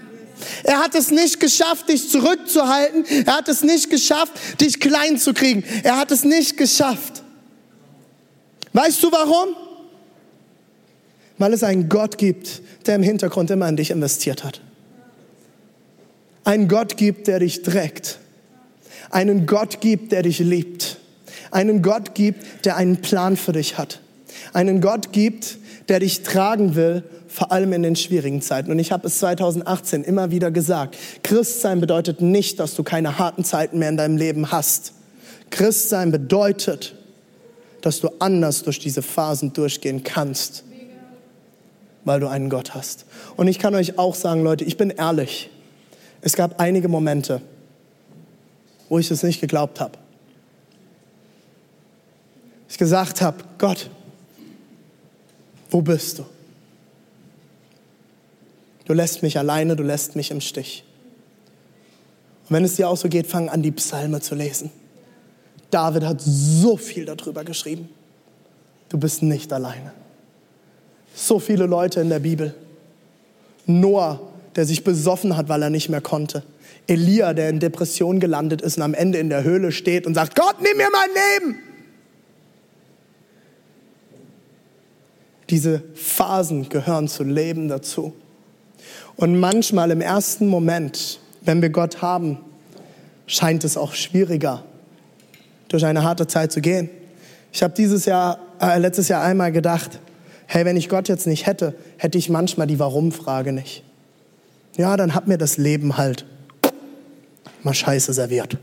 Er 0.64 0.78
hat 0.78 0.94
es 0.94 1.10
nicht 1.10 1.40
geschafft, 1.40 1.88
dich 1.88 2.08
zurückzuhalten. 2.08 3.04
Er 3.26 3.36
hat 3.36 3.48
es 3.48 3.62
nicht 3.62 3.90
geschafft, 3.90 4.32
dich 4.60 4.80
klein 4.80 5.18
zu 5.18 5.34
kriegen. 5.34 5.64
Er 5.82 5.98
hat 5.98 6.10
es 6.10 6.24
nicht 6.24 6.56
geschafft. 6.56 7.22
Weißt 8.72 9.02
du 9.02 9.10
warum? 9.10 9.54
Weil 11.38 11.52
es 11.52 11.62
einen 11.62 11.88
Gott 11.88 12.18
gibt, 12.18 12.62
der 12.86 12.96
im 12.96 13.02
Hintergrund 13.02 13.50
immer 13.50 13.68
in 13.68 13.76
dich 13.76 13.90
investiert 13.90 14.44
hat. 14.44 14.60
Einen 16.44 16.68
Gott 16.68 16.96
gibt, 16.96 17.26
der 17.26 17.40
dich 17.40 17.62
trägt. 17.62 18.18
Einen 19.10 19.46
Gott 19.46 19.80
gibt, 19.80 20.12
der 20.12 20.22
dich 20.22 20.38
liebt. 20.38 20.98
Einen 21.50 21.82
Gott 21.82 22.14
gibt, 22.14 22.64
der 22.64 22.76
einen 22.76 22.98
Plan 22.98 23.36
für 23.36 23.52
dich 23.52 23.76
hat. 23.78 24.00
Einen 24.52 24.80
Gott 24.80 25.12
gibt, 25.12 25.58
der 25.88 26.00
dich 26.00 26.22
tragen 26.22 26.76
will, 26.76 27.02
vor 27.28 27.52
allem 27.52 27.72
in 27.72 27.82
den 27.82 27.96
schwierigen 27.96 28.42
Zeiten. 28.42 28.70
Und 28.70 28.78
ich 28.78 28.92
habe 28.92 29.06
es 29.06 29.18
2018 29.18 30.04
immer 30.04 30.30
wieder 30.30 30.50
gesagt. 30.50 30.96
Christsein 31.22 31.80
bedeutet 31.80 32.20
nicht, 32.20 32.58
dass 32.60 32.74
du 32.74 32.82
keine 32.82 33.18
harten 33.18 33.44
Zeiten 33.44 33.78
mehr 33.78 33.88
in 33.88 33.96
deinem 33.96 34.16
Leben 34.16 34.50
hast. 34.50 34.92
Christsein 35.50 36.10
bedeutet, 36.10 36.94
dass 37.82 38.00
du 38.00 38.08
anders 38.18 38.62
durch 38.62 38.78
diese 38.78 39.02
Phasen 39.02 39.52
durchgehen 39.52 40.04
kannst, 40.04 40.64
weil 42.04 42.20
du 42.20 42.28
einen 42.28 42.50
Gott 42.50 42.74
hast. 42.74 43.06
Und 43.36 43.48
ich 43.48 43.58
kann 43.58 43.74
euch 43.74 43.98
auch 43.98 44.14
sagen, 44.14 44.42
Leute, 44.42 44.64
ich 44.64 44.76
bin 44.76 44.90
ehrlich. 44.90 45.50
Es 46.22 46.34
gab 46.34 46.60
einige 46.60 46.88
Momente, 46.88 47.40
wo 48.88 48.98
ich 48.98 49.10
es 49.10 49.22
nicht 49.22 49.40
geglaubt 49.40 49.80
habe. 49.80 49.98
Ich 52.68 52.78
gesagt 52.78 53.20
habe, 53.20 53.38
Gott, 53.58 53.90
wo 55.70 55.80
bist 55.80 56.18
du? 56.18 56.26
Du 58.84 58.92
lässt 58.92 59.22
mich 59.22 59.38
alleine, 59.38 59.76
du 59.76 59.82
lässt 59.82 60.16
mich 60.16 60.30
im 60.30 60.40
Stich. 60.40 60.84
Und 62.48 62.56
wenn 62.56 62.64
es 62.64 62.76
dir 62.76 62.88
auch 62.88 62.96
so 62.96 63.08
geht, 63.08 63.26
fang 63.26 63.48
an, 63.48 63.62
die 63.62 63.70
Psalme 63.70 64.20
zu 64.20 64.34
lesen. 64.34 64.70
David 65.70 66.02
hat 66.04 66.20
so 66.20 66.76
viel 66.76 67.04
darüber 67.04 67.44
geschrieben. 67.44 67.88
Du 68.88 68.98
bist 68.98 69.22
nicht 69.22 69.52
alleine. 69.52 69.92
So 71.14 71.38
viele 71.38 71.66
Leute 71.66 72.00
in 72.00 72.08
der 72.08 72.18
Bibel. 72.18 72.54
Noah, 73.66 74.20
der 74.60 74.66
sich 74.66 74.84
besoffen 74.84 75.38
hat, 75.38 75.48
weil 75.48 75.62
er 75.62 75.70
nicht 75.70 75.88
mehr 75.88 76.02
konnte. 76.02 76.42
Elia, 76.86 77.32
der 77.32 77.48
in 77.48 77.60
Depression 77.60 78.20
gelandet 78.20 78.60
ist 78.60 78.76
und 78.76 78.82
am 78.82 78.92
Ende 78.92 79.16
in 79.16 79.30
der 79.30 79.42
Höhle 79.42 79.72
steht 79.72 80.06
und 80.06 80.12
sagt, 80.12 80.36
Gott, 80.36 80.56
nimm 80.60 80.76
mir 80.76 80.88
mein 80.92 81.48
Leben. 81.48 81.58
Diese 85.48 85.82
Phasen 85.94 86.68
gehören 86.68 87.08
zu 87.08 87.24
Leben 87.24 87.68
dazu. 87.68 88.12
Und 89.16 89.40
manchmal 89.40 89.92
im 89.92 90.02
ersten 90.02 90.46
Moment, 90.46 91.20
wenn 91.40 91.62
wir 91.62 91.70
Gott 91.70 92.02
haben, 92.02 92.36
scheint 93.26 93.64
es 93.64 93.78
auch 93.78 93.94
schwieriger, 93.94 94.62
durch 95.68 95.86
eine 95.86 96.02
harte 96.02 96.26
Zeit 96.26 96.52
zu 96.52 96.60
gehen. 96.60 96.90
Ich 97.50 97.62
habe 97.62 97.72
dieses 97.72 98.04
Jahr, 98.04 98.38
äh, 98.60 98.78
letztes 98.78 99.08
Jahr 99.08 99.22
einmal 99.22 99.52
gedacht, 99.52 100.00
hey, 100.44 100.66
wenn 100.66 100.76
ich 100.76 100.90
Gott 100.90 101.08
jetzt 101.08 101.26
nicht 101.26 101.46
hätte, 101.46 101.74
hätte 101.96 102.18
ich 102.18 102.28
manchmal 102.28 102.66
die 102.66 102.78
Warum-Frage 102.78 103.54
nicht. 103.54 103.84
Ja, 104.80 104.96
dann 104.96 105.14
hat 105.14 105.28
mir 105.28 105.36
das 105.36 105.58
Leben 105.58 105.98
halt 105.98 106.24
mal 107.62 107.74
Scheiße 107.74 108.14
serviert. 108.14 108.56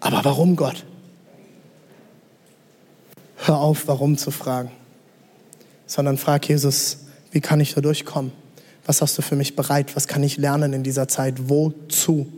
Aber 0.00 0.22
warum 0.22 0.54
Gott? 0.54 0.84
Hör 3.38 3.56
auf, 3.56 3.88
warum 3.88 4.18
zu 4.18 4.30
fragen, 4.30 4.70
sondern 5.86 6.18
frag 6.18 6.46
Jesus, 6.46 7.06
wie 7.30 7.40
kann 7.40 7.58
ich 7.60 7.72
da 7.72 7.80
durchkommen? 7.80 8.32
Was 8.84 9.00
hast 9.00 9.16
du 9.16 9.22
für 9.22 9.34
mich 9.34 9.56
bereit? 9.56 9.96
Was 9.96 10.06
kann 10.06 10.22
ich 10.22 10.36
lernen 10.36 10.74
in 10.74 10.82
dieser 10.82 11.08
Zeit? 11.08 11.48
Wozu? 11.48 12.30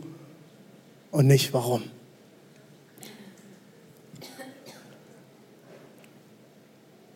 Und 1.11 1.27
nicht 1.27 1.53
warum. 1.53 1.83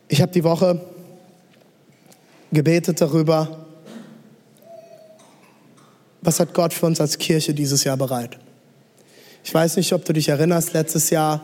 Ich 0.10 0.22
habe 0.22 0.34
die 0.34 0.44
Woche 0.44 0.86
gebetet 2.52 3.00
darüber, 3.00 3.59
was 6.22 6.40
hat 6.40 6.54
Gott 6.54 6.74
für 6.74 6.86
uns 6.86 7.00
als 7.00 7.18
Kirche 7.18 7.54
dieses 7.54 7.84
Jahr 7.84 7.98
bereit. 7.98 8.38
Ich 9.44 9.54
weiß 9.54 9.78
nicht, 9.78 9.94
ob 9.94 10.06
du 10.06 10.14
dich 10.14 10.30
erinnerst, 10.30 10.74
letztes 10.74 11.10
Jahr 11.10 11.42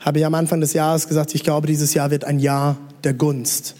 habe 0.00 0.20
ich 0.20 0.26
am 0.26 0.34
Anfang 0.34 0.60
des 0.60 0.72
Jahres 0.72 1.08
gesagt, 1.08 1.34
ich 1.34 1.42
glaube, 1.42 1.66
dieses 1.66 1.94
Jahr 1.94 2.10
wird 2.10 2.24
ein 2.24 2.38
Jahr 2.38 2.76
der 3.04 3.14
Gunst. 3.14 3.74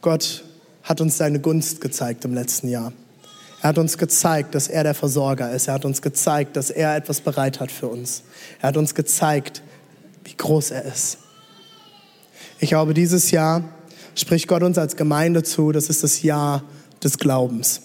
Gott 0.00 0.44
hat 0.82 1.00
uns 1.00 1.18
seine 1.18 1.40
Gunst 1.40 1.80
gezeigt 1.80 2.24
im 2.24 2.34
letzten 2.34 2.68
Jahr. 2.68 2.92
Er 3.62 3.70
hat 3.70 3.78
uns 3.78 3.98
gezeigt, 3.98 4.54
dass 4.54 4.68
er 4.68 4.84
der 4.84 4.94
Versorger 4.94 5.52
ist. 5.52 5.68
Er 5.68 5.74
hat 5.74 5.84
uns 5.84 6.00
gezeigt, 6.00 6.56
dass 6.56 6.70
er 6.70 6.96
etwas 6.96 7.20
bereit 7.20 7.60
hat 7.60 7.70
für 7.70 7.88
uns. 7.88 8.22
Er 8.60 8.68
hat 8.68 8.76
uns 8.76 8.94
gezeigt, 8.94 9.62
wie 10.24 10.34
groß 10.34 10.70
er 10.70 10.84
ist. 10.84 11.18
Ich 12.58 12.70
glaube, 12.70 12.94
dieses 12.94 13.30
Jahr 13.30 13.64
spricht 14.14 14.48
Gott 14.48 14.62
uns 14.62 14.78
als 14.78 14.96
Gemeinde 14.96 15.42
zu, 15.42 15.72
das 15.72 15.90
ist 15.90 16.02
das 16.02 16.22
Jahr 16.22 16.62
des 17.02 17.18
Glaubens. 17.18 17.82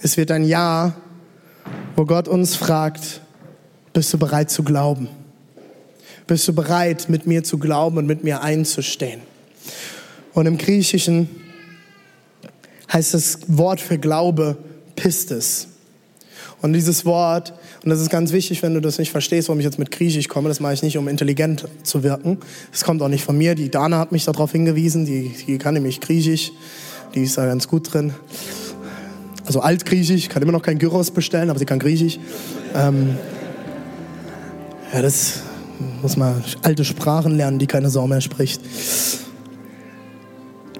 Es 0.00 0.16
wird 0.16 0.30
ein 0.30 0.44
Jahr, 0.44 0.94
wo 1.96 2.04
Gott 2.04 2.28
uns 2.28 2.54
fragt, 2.54 3.22
bist 3.94 4.12
du 4.12 4.18
bereit 4.18 4.50
zu 4.50 4.62
glauben? 4.62 5.08
Bist 6.26 6.46
du 6.46 6.54
bereit, 6.54 7.08
mit 7.08 7.26
mir 7.26 7.44
zu 7.44 7.58
glauben 7.58 7.96
und 7.96 8.06
mit 8.06 8.22
mir 8.22 8.42
einzustehen? 8.42 9.20
Und 10.34 10.46
im 10.46 10.58
Griechischen 10.58 11.30
heißt 12.92 13.14
das 13.14 13.38
Wort 13.46 13.80
für 13.80 13.96
Glaube 13.96 14.58
Pistes. 14.96 15.68
Und 16.60 16.74
dieses 16.74 17.06
Wort, 17.06 17.54
und 17.82 17.90
das 17.90 18.00
ist 18.00 18.10
ganz 18.10 18.32
wichtig, 18.32 18.62
wenn 18.62 18.74
du 18.74 18.80
das 18.80 18.98
nicht 18.98 19.10
verstehst, 19.10 19.48
warum 19.48 19.60
ich 19.60 19.64
jetzt 19.64 19.78
mit 19.78 19.90
Griechisch 19.90 20.28
komme, 20.28 20.48
das 20.48 20.60
mache 20.60 20.74
ich 20.74 20.82
nicht, 20.82 20.98
um 20.98 21.08
intelligent 21.08 21.66
zu 21.84 22.02
wirken. 22.02 22.38
Das 22.70 22.84
kommt 22.84 23.00
auch 23.00 23.08
nicht 23.08 23.24
von 23.24 23.36
mir. 23.38 23.54
Die 23.54 23.70
Dana 23.70 23.98
hat 23.98 24.12
mich 24.12 24.24
darauf 24.26 24.52
hingewiesen, 24.52 25.06
die, 25.06 25.32
die 25.46 25.58
kann 25.58 25.74
nämlich 25.74 26.00
Griechisch, 26.00 26.52
die 27.14 27.22
ist 27.22 27.38
da 27.38 27.46
ganz 27.46 27.66
gut 27.66 27.92
drin. 27.92 28.14
Also 29.46 29.60
Altgriechisch, 29.60 30.28
kann 30.28 30.42
immer 30.42 30.52
noch 30.52 30.62
kein 30.62 30.78
Gyros 30.78 31.12
bestellen, 31.12 31.50
aber 31.50 31.58
sie 31.58 31.64
kann 31.64 31.78
Griechisch. 31.78 32.18
Ähm, 32.74 33.16
ja, 34.92 35.02
das 35.02 35.40
muss 36.02 36.16
man 36.16 36.42
alte 36.62 36.84
Sprachen 36.84 37.36
lernen, 37.36 37.58
die 37.58 37.66
keine 37.66 37.88
Sau 37.88 38.06
mehr 38.08 38.20
spricht. 38.20 38.60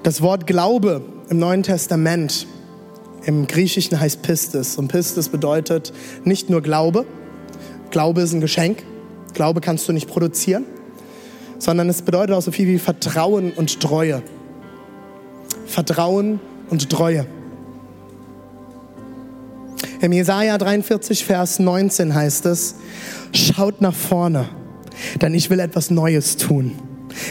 Das 0.03 0.21
Wort 0.21 0.47
Glaube 0.47 1.01
im 1.29 1.39
Neuen 1.39 1.63
Testament 1.63 2.45
im 3.25 3.47
Griechischen 3.47 3.99
heißt 3.99 4.21
Pistis. 4.21 4.77
Und 4.77 4.89
Pistis 4.89 5.29
bedeutet 5.29 5.93
nicht 6.23 6.49
nur 6.49 6.61
Glaube. 6.61 7.05
Glaube 7.91 8.21
ist 8.21 8.33
ein 8.33 8.41
Geschenk. 8.41 8.83
Glaube 9.33 9.61
kannst 9.61 9.87
du 9.87 9.93
nicht 9.93 10.07
produzieren. 10.07 10.65
Sondern 11.59 11.89
es 11.89 12.01
bedeutet 12.01 12.35
auch 12.35 12.41
so 12.41 12.51
viel 12.51 12.67
wie 12.67 12.79
Vertrauen 12.79 13.51
und 13.51 13.79
Treue. 13.79 14.23
Vertrauen 15.65 16.39
und 16.69 16.89
Treue. 16.89 17.25
Im 19.99 20.11
Jesaja 20.11 20.57
43, 20.57 21.25
Vers 21.25 21.59
19 21.59 22.13
heißt 22.13 22.45
es: 22.45 22.75
Schaut 23.33 23.81
nach 23.81 23.95
vorne, 23.95 24.47
denn 25.21 25.33
ich 25.33 25.49
will 25.49 25.59
etwas 25.59 25.89
Neues 25.89 26.37
tun. 26.37 26.73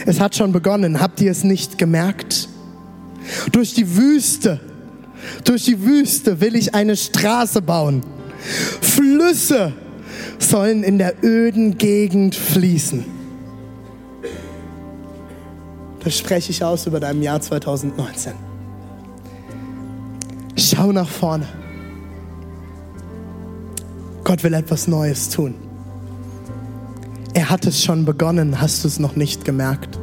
Es 0.05 0.19
hat 0.19 0.35
schon 0.35 0.51
begonnen. 0.51 0.99
Habt 0.99 1.21
ihr 1.21 1.31
es 1.31 1.43
nicht 1.43 1.77
gemerkt? 1.77 2.49
Durch 3.51 3.73
die 3.73 3.95
Wüste, 3.95 4.59
durch 5.43 5.65
die 5.65 5.81
Wüste 5.83 6.41
will 6.41 6.55
ich 6.55 6.75
eine 6.75 6.95
Straße 6.95 7.61
bauen. 7.61 8.03
Flüsse 8.81 9.73
sollen 10.39 10.83
in 10.83 10.97
der 10.97 11.23
öden 11.23 11.77
Gegend 11.77 12.35
fließen. 12.35 13.05
Das 16.03 16.17
spreche 16.17 16.51
ich 16.51 16.63
aus 16.63 16.85
über 16.85 16.99
deinem 16.99 17.21
Jahr 17.21 17.41
2019. 17.41 18.33
Schau 20.55 20.91
nach 20.91 21.09
vorne. 21.09 21.47
Gott 24.27 24.43
will 24.43 24.55
etwas 24.55 24.89
Neues 24.89 25.29
tun. 25.29 25.55
Er 27.33 27.49
hat 27.49 27.65
es 27.65 27.81
schon 27.81 28.03
begonnen, 28.03 28.59
hast 28.59 28.83
du 28.83 28.89
es 28.89 28.99
noch 28.99 29.15
nicht 29.15 29.45
gemerkt? 29.45 29.97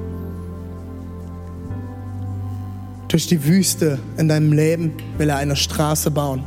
Durch 3.09 3.27
die 3.27 3.45
Wüste 3.45 3.99
in 4.17 4.29
deinem 4.29 4.55
Leben 4.55 4.95
will 5.19 5.29
er 5.29 5.37
eine 5.37 5.57
Straße 5.57 6.11
bauen. 6.11 6.43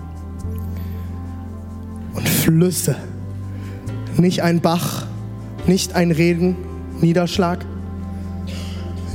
Und 2.16 2.28
Flüsse, 2.28 2.96
nicht 4.18 4.42
ein 4.42 4.60
Bach, 4.60 5.06
nicht 5.68 5.94
ein 5.94 6.10
Regen, 6.10 6.56
Niederschlag, 7.00 7.64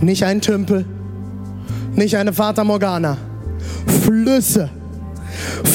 nicht 0.01 0.23
ein 0.23 0.41
Tümpel, 0.41 0.85
nicht 1.97 2.17
eine 2.17 2.33
Fata 2.33 2.63
Morgana. 2.63 3.17
Flüsse. 4.05 4.71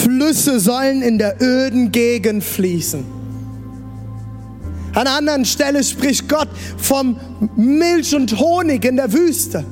Flüsse 0.07 0.61
sollen 0.61 1.01
in 1.01 1.17
der 1.17 1.41
öden 1.41 1.91
Gegend 1.91 2.41
fließen. 2.41 3.03
An 4.93 5.01
einer 5.01 5.17
anderen 5.17 5.43
Stelle 5.43 5.83
spricht 5.83 6.29
Gott 6.29 6.47
vom 6.77 7.19
Milch 7.57 8.15
und 8.15 8.39
Honig 8.39 8.85
in 8.85 8.95
der 8.95 9.11
Wüste. 9.11 9.65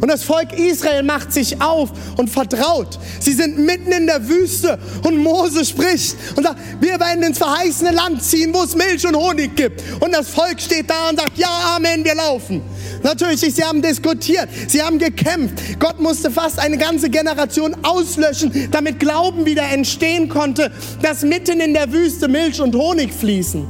Und 0.00 0.08
das 0.08 0.24
Volk 0.24 0.52
Israel 0.58 1.02
macht 1.02 1.32
sich 1.32 1.60
auf 1.60 1.90
und 2.16 2.28
vertraut. 2.28 2.98
Sie 3.20 3.32
sind 3.32 3.58
mitten 3.58 3.92
in 3.92 4.06
der 4.06 4.28
Wüste 4.28 4.78
und 5.04 5.16
Mose 5.18 5.64
spricht 5.64 6.16
und 6.36 6.44
sagt, 6.44 6.58
wir 6.80 6.98
werden 7.00 7.22
ins 7.22 7.38
verheißene 7.38 7.90
Land 7.90 8.22
ziehen, 8.22 8.52
wo 8.52 8.62
es 8.62 8.74
Milch 8.74 9.06
und 9.06 9.16
Honig 9.16 9.56
gibt. 9.56 9.82
Und 10.00 10.12
das 10.12 10.28
Volk 10.28 10.60
steht 10.60 10.90
da 10.90 11.08
und 11.10 11.18
sagt, 11.18 11.36
ja, 11.38 11.48
Amen, 11.76 12.04
wir 12.04 12.14
laufen. 12.14 12.62
Natürlich, 13.02 13.40
sie 13.40 13.62
haben 13.62 13.82
diskutiert, 13.82 14.48
sie 14.68 14.82
haben 14.82 14.98
gekämpft. 14.98 15.78
Gott 15.78 16.00
musste 16.00 16.30
fast 16.30 16.58
eine 16.58 16.78
ganze 16.78 17.08
Generation 17.10 17.76
auslöschen, 17.82 18.68
damit 18.70 18.98
Glauben 18.98 19.46
wieder 19.46 19.62
entstehen 19.62 20.28
konnte, 20.28 20.72
dass 21.02 21.22
mitten 21.22 21.60
in 21.60 21.74
der 21.74 21.92
Wüste 21.92 22.28
Milch 22.28 22.60
und 22.60 22.74
Honig 22.74 23.12
fließen. 23.12 23.66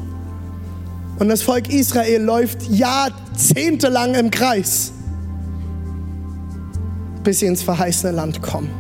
Und 1.19 1.29
das 1.29 1.43
Volk 1.43 1.73
Israel 1.73 2.23
läuft 2.23 2.63
jahrzehntelang 2.71 4.15
im 4.15 4.31
Kreis 4.31 4.93
bis 7.27 7.41
sie 7.41 7.47
ins 7.47 7.65
verheißene 7.65 8.13
Land 8.13 8.41
kommen. 8.41 8.71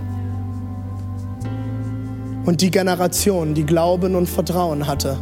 Und 2.44 2.61
die 2.61 2.70
Generation, 2.70 3.54
die 3.54 3.66
Glauben 3.66 4.14
und 4.14 4.28
Vertrauen 4.28 4.87
hatte, 4.87 5.18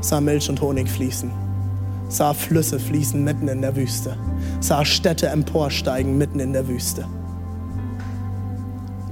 sah 0.00 0.20
Milch 0.20 0.50
und 0.50 0.60
Honig 0.60 0.90
fließen, 0.90 1.30
sah 2.08 2.34
Flüsse 2.34 2.80
fließen 2.80 3.22
mitten 3.22 3.46
in 3.46 3.62
der 3.62 3.76
Wüste, 3.76 4.16
sah 4.58 4.84
Städte 4.84 5.28
emporsteigen 5.28 6.18
mitten 6.18 6.40
in 6.40 6.52
der 6.52 6.66
Wüste. 6.66 7.04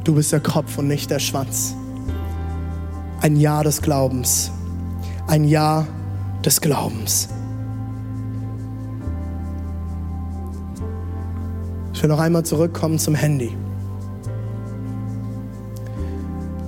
Du 0.02 0.16
bist 0.16 0.32
der 0.32 0.40
Kopf 0.40 0.76
und 0.78 0.88
nicht 0.88 1.08
der 1.12 1.20
Schwanz. 1.20 1.76
Ein 3.20 3.36
Jahr 3.36 3.62
des 3.62 3.80
Glaubens. 3.80 4.50
Ein 5.28 5.44
Jahr 5.44 5.86
des 6.44 6.60
Glaubens. 6.60 7.28
Will 12.06 12.12
noch 12.12 12.20
einmal 12.20 12.44
zurückkommen 12.44 13.00
zum 13.00 13.16
Handy. 13.16 13.50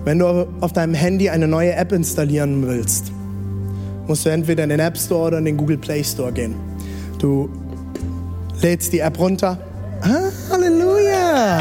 Wenn 0.02 0.18
du 0.18 0.48
auf 0.60 0.72
deinem 0.72 0.94
Handy 0.94 1.30
eine 1.30 1.46
neue 1.46 1.74
App 1.74 1.92
installieren 1.92 2.66
willst, 2.66 3.12
musst 4.08 4.26
du 4.26 4.30
entweder 4.30 4.64
in 4.64 4.70
den 4.70 4.80
App 4.80 4.98
Store 4.98 5.28
oder 5.28 5.38
in 5.38 5.44
den 5.44 5.56
Google 5.56 5.78
Play 5.78 6.02
Store 6.02 6.32
gehen. 6.32 6.56
Du 7.20 7.48
lädst 8.62 8.92
die 8.92 8.98
App 8.98 9.16
runter. 9.16 9.58
Ah, 10.00 10.28
Halleluja! 10.50 11.60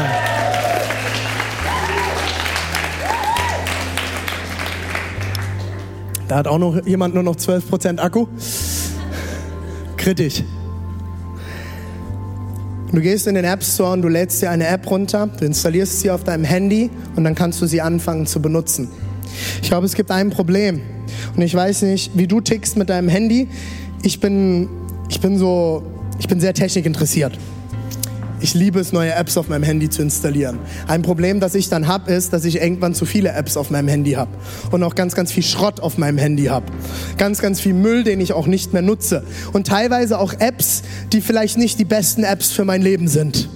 Da 6.26 6.36
hat 6.36 6.48
auch 6.48 6.58
noch 6.58 6.84
jemand 6.84 7.14
nur 7.14 7.22
noch 7.22 7.36
12% 7.36 8.00
Akku. 8.00 8.26
Kritisch. 9.96 10.42
Du 12.92 13.02
gehst 13.02 13.26
in 13.26 13.34
den 13.34 13.44
App 13.44 13.62
Store 13.62 13.92
und 13.92 14.02
du 14.02 14.08
lädst 14.08 14.40
dir 14.40 14.50
eine 14.50 14.66
App 14.66 14.90
runter, 14.90 15.28
du 15.38 15.44
installierst 15.44 16.00
sie 16.00 16.10
auf 16.10 16.24
deinem 16.24 16.44
Handy 16.44 16.88
und 17.16 17.24
dann 17.24 17.34
kannst 17.34 17.60
du 17.60 17.66
sie 17.66 17.82
anfangen 17.82 18.26
zu 18.26 18.40
benutzen. 18.40 18.88
Ich 19.62 19.68
glaube, 19.68 19.84
es 19.84 19.94
gibt 19.94 20.10
ein 20.10 20.30
Problem 20.30 20.80
und 21.36 21.42
ich 21.42 21.54
weiß 21.54 21.82
nicht, 21.82 22.12
wie 22.14 22.26
du 22.26 22.40
tickst 22.40 22.78
mit 22.78 22.88
deinem 22.88 23.10
Handy. 23.10 23.48
Ich 24.02 24.20
bin, 24.20 24.68
ich 25.10 25.20
bin 25.20 25.36
so, 25.36 25.82
ich 26.18 26.28
bin 26.28 26.40
sehr 26.40 26.54
technikinteressiert. 26.54 27.38
Ich 28.40 28.54
liebe 28.54 28.78
es, 28.78 28.92
neue 28.92 29.12
Apps 29.14 29.36
auf 29.36 29.48
meinem 29.48 29.64
Handy 29.64 29.90
zu 29.90 30.02
installieren. 30.02 30.58
Ein 30.86 31.02
Problem, 31.02 31.40
das 31.40 31.54
ich 31.54 31.68
dann 31.68 31.88
habe, 31.88 32.12
ist, 32.12 32.32
dass 32.32 32.44
ich 32.44 32.60
irgendwann 32.60 32.94
zu 32.94 33.04
viele 33.04 33.32
Apps 33.32 33.56
auf 33.56 33.70
meinem 33.70 33.88
Handy 33.88 34.12
habe 34.12 34.30
und 34.70 34.82
auch 34.82 34.94
ganz, 34.94 35.14
ganz 35.14 35.32
viel 35.32 35.42
Schrott 35.42 35.80
auf 35.80 35.98
meinem 35.98 36.18
Handy 36.18 36.44
habe. 36.44 36.66
Ganz, 37.16 37.40
ganz 37.40 37.60
viel 37.60 37.74
Müll, 37.74 38.04
den 38.04 38.20
ich 38.20 38.32
auch 38.32 38.46
nicht 38.46 38.72
mehr 38.72 38.82
nutze. 38.82 39.24
Und 39.52 39.66
teilweise 39.66 40.18
auch 40.18 40.34
Apps, 40.38 40.82
die 41.12 41.20
vielleicht 41.20 41.58
nicht 41.58 41.78
die 41.80 41.84
besten 41.84 42.22
Apps 42.22 42.52
für 42.52 42.64
mein 42.64 42.82
Leben 42.82 43.08
sind. 43.08 43.48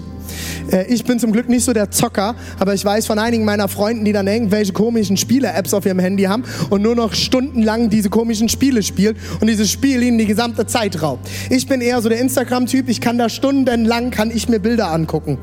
Äh, 0.71 0.87
ich 0.93 1.05
bin 1.05 1.19
zum 1.19 1.33
Glück 1.33 1.49
nicht 1.49 1.65
so 1.65 1.73
der 1.73 1.91
Zocker, 1.91 2.35
aber 2.59 2.75
ich 2.75 2.85
weiß 2.85 3.07
von 3.07 3.19
einigen 3.19 3.45
meiner 3.45 3.69
Freunden, 3.69 4.05
die 4.05 4.13
dann 4.13 4.27
irgendwelche 4.27 4.73
komischen 4.73 5.17
Spiele-Apps 5.17 5.75
auf 5.75 5.87
ihrem 5.87 5.99
Handy 5.99 6.25
haben 6.25 6.45
und 6.71 6.83
nur 6.83 6.95
noch 6.95 7.15
stundenlang 7.15 7.91
diese 7.91 8.11
komischen 8.11 8.49
Spiele 8.49 8.83
spielen 8.83 9.17
und 9.41 9.49
dieses 9.49 9.71
Spiel 9.71 10.03
ihnen 10.03 10.19
die 10.19 10.27
gesamte 10.27 10.67
Zeit 10.67 11.03
raubt. 11.03 11.29
Ich 11.51 11.67
bin 11.67 11.81
eher 11.81 12.01
so 12.03 12.09
der 12.09 12.21
Instagram-Typ, 12.21 12.89
ich 12.89 13.01
kann 13.01 13.19
da 13.19 13.29
stundenlang, 13.29 14.11
kann 14.11 14.31
ich 14.31 14.49
mir 14.49 14.59
Bilder 14.59 14.91
angucken. 14.91 15.39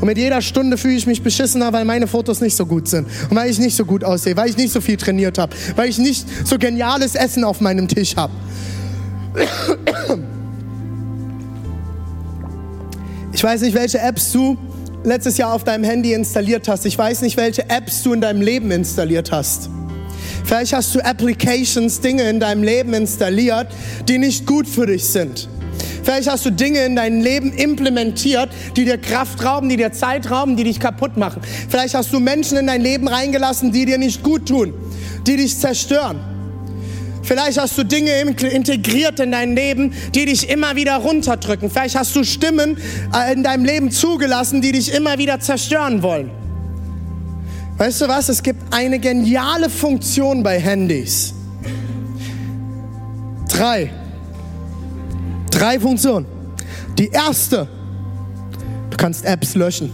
Und 0.00 0.06
mit 0.06 0.18
jeder 0.18 0.42
Stunde 0.42 0.76
fühle 0.76 0.94
ich 0.94 1.06
mich 1.06 1.22
beschissener, 1.22 1.72
weil 1.72 1.84
meine 1.84 2.06
Fotos 2.06 2.40
nicht 2.40 2.56
so 2.56 2.66
gut 2.66 2.88
sind 2.88 3.06
und 3.30 3.36
weil 3.36 3.50
ich 3.50 3.58
nicht 3.58 3.76
so 3.76 3.84
gut 3.84 4.04
aussehe, 4.04 4.36
weil 4.36 4.50
ich 4.50 4.56
nicht 4.56 4.72
so 4.72 4.80
viel 4.80 4.96
trainiert 4.96 5.38
habe, 5.38 5.54
weil 5.76 5.88
ich 5.88 5.98
nicht 5.98 6.26
so 6.46 6.58
geniales 6.58 7.14
Essen 7.14 7.44
auf 7.44 7.60
meinem 7.60 7.88
Tisch 7.88 8.16
habe. 8.16 8.32
Ich 13.34 13.42
weiß 13.42 13.62
nicht, 13.62 13.74
welche 13.74 13.98
Apps 13.98 14.30
du 14.30 14.56
letztes 15.02 15.38
Jahr 15.38 15.52
auf 15.52 15.64
deinem 15.64 15.82
Handy 15.82 16.12
installiert 16.12 16.68
hast. 16.68 16.86
Ich 16.86 16.96
weiß 16.96 17.22
nicht, 17.22 17.36
welche 17.36 17.68
Apps 17.68 18.04
du 18.04 18.12
in 18.12 18.20
deinem 18.20 18.40
Leben 18.40 18.70
installiert 18.70 19.32
hast. 19.32 19.68
Vielleicht 20.44 20.72
hast 20.72 20.94
du 20.94 21.00
Applications, 21.04 22.00
Dinge 22.00 22.22
in 22.30 22.38
deinem 22.38 22.62
Leben 22.62 22.94
installiert, 22.94 23.66
die 24.08 24.18
nicht 24.18 24.46
gut 24.46 24.68
für 24.68 24.86
dich 24.86 25.04
sind. 25.04 25.48
Vielleicht 26.04 26.30
hast 26.30 26.46
du 26.46 26.50
Dinge 26.50 26.84
in 26.84 26.94
dein 26.94 27.22
Leben 27.22 27.52
implementiert, 27.52 28.50
die 28.76 28.84
dir 28.84 28.98
Kraft 28.98 29.44
rauben, 29.44 29.68
die 29.68 29.78
dir 29.78 29.90
Zeit 29.90 30.30
rauben, 30.30 30.56
die 30.56 30.64
dich 30.64 30.78
kaputt 30.78 31.16
machen. 31.16 31.42
Vielleicht 31.68 31.94
hast 31.94 32.12
du 32.12 32.20
Menschen 32.20 32.56
in 32.56 32.68
dein 32.68 32.82
Leben 32.82 33.08
reingelassen, 33.08 33.72
die 33.72 33.84
dir 33.84 33.98
nicht 33.98 34.22
gut 34.22 34.46
tun, 34.46 34.74
die 35.26 35.36
dich 35.36 35.58
zerstören. 35.58 36.33
Vielleicht 37.24 37.58
hast 37.58 37.78
du 37.78 37.84
Dinge 37.84 38.10
integriert 38.20 39.18
in 39.18 39.32
dein 39.32 39.56
Leben, 39.56 39.94
die 40.14 40.26
dich 40.26 40.50
immer 40.50 40.76
wieder 40.76 40.96
runterdrücken. 40.96 41.70
Vielleicht 41.70 41.96
hast 41.96 42.14
du 42.14 42.22
Stimmen 42.22 42.76
äh, 43.14 43.32
in 43.32 43.42
deinem 43.42 43.64
Leben 43.64 43.90
zugelassen, 43.90 44.60
die 44.60 44.72
dich 44.72 44.92
immer 44.92 45.16
wieder 45.16 45.40
zerstören 45.40 46.02
wollen. 46.02 46.30
Weißt 47.78 48.02
du 48.02 48.08
was? 48.08 48.28
Es 48.28 48.42
gibt 48.42 48.72
eine 48.72 48.98
geniale 48.98 49.70
Funktion 49.70 50.42
bei 50.42 50.60
Handys. 50.60 51.34
Drei. 53.48 53.90
Drei 55.50 55.80
Funktionen. 55.80 56.26
Die 56.98 57.08
erste, 57.08 57.66
du 58.90 58.96
kannst 58.96 59.24
Apps 59.24 59.54
löschen. 59.54 59.90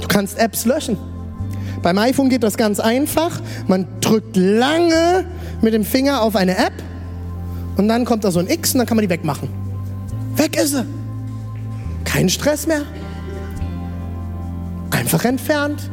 Du 0.00 0.08
kannst 0.08 0.36
Apps 0.38 0.64
löschen. 0.64 1.11
Beim 1.82 1.98
iPhone 1.98 2.28
geht 2.28 2.42
das 2.42 2.56
ganz 2.56 2.78
einfach. 2.80 3.40
Man 3.66 3.86
drückt 4.00 4.36
lange 4.36 5.24
mit 5.60 5.74
dem 5.74 5.84
Finger 5.84 6.22
auf 6.22 6.36
eine 6.36 6.56
App 6.56 6.72
und 7.76 7.88
dann 7.88 8.04
kommt 8.04 8.24
da 8.24 8.30
so 8.30 8.38
ein 8.38 8.48
X 8.48 8.72
und 8.74 8.78
dann 8.78 8.86
kann 8.86 8.96
man 8.96 9.02
die 9.02 9.10
wegmachen. 9.10 9.48
Weg 10.36 10.56
ist 10.56 10.72
sie. 10.72 10.84
Kein 12.04 12.28
Stress 12.28 12.66
mehr. 12.66 12.82
Einfach 14.90 15.24
entfernt. 15.24 15.90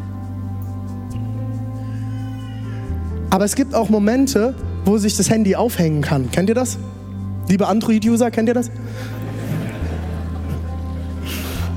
Aber 3.31 3.45
es 3.45 3.55
gibt 3.55 3.75
auch 3.75 3.89
Momente, 3.89 4.55
wo 4.85 4.97
sich 4.97 5.15
das 5.15 5.29
Handy 5.29 5.55
aufhängen 5.55 6.01
kann. 6.01 6.31
Kennt 6.31 6.49
ihr 6.49 6.55
das? 6.55 6.77
Liebe 7.47 7.67
Android-User, 7.67 8.31
kennt 8.31 8.47
ihr 8.47 8.53
das? 8.53 8.69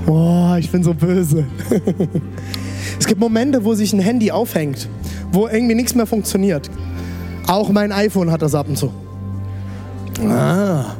Boah, 0.06 0.56
ich 0.58 0.70
bin 0.70 0.82
so 0.82 0.92
böse. 0.92 1.46
Es 3.12 3.14
gibt 3.14 3.20
Momente, 3.20 3.62
wo 3.66 3.74
sich 3.74 3.92
ein 3.92 4.00
Handy 4.00 4.30
aufhängt, 4.30 4.88
wo 5.32 5.46
irgendwie 5.46 5.74
nichts 5.74 5.94
mehr 5.94 6.06
funktioniert. 6.06 6.70
Auch 7.46 7.68
mein 7.68 7.92
iPhone 7.92 8.30
hat 8.30 8.40
das 8.40 8.54
ab 8.54 8.68
und 8.70 8.78
zu. 8.78 8.90
Ah. 10.26 10.94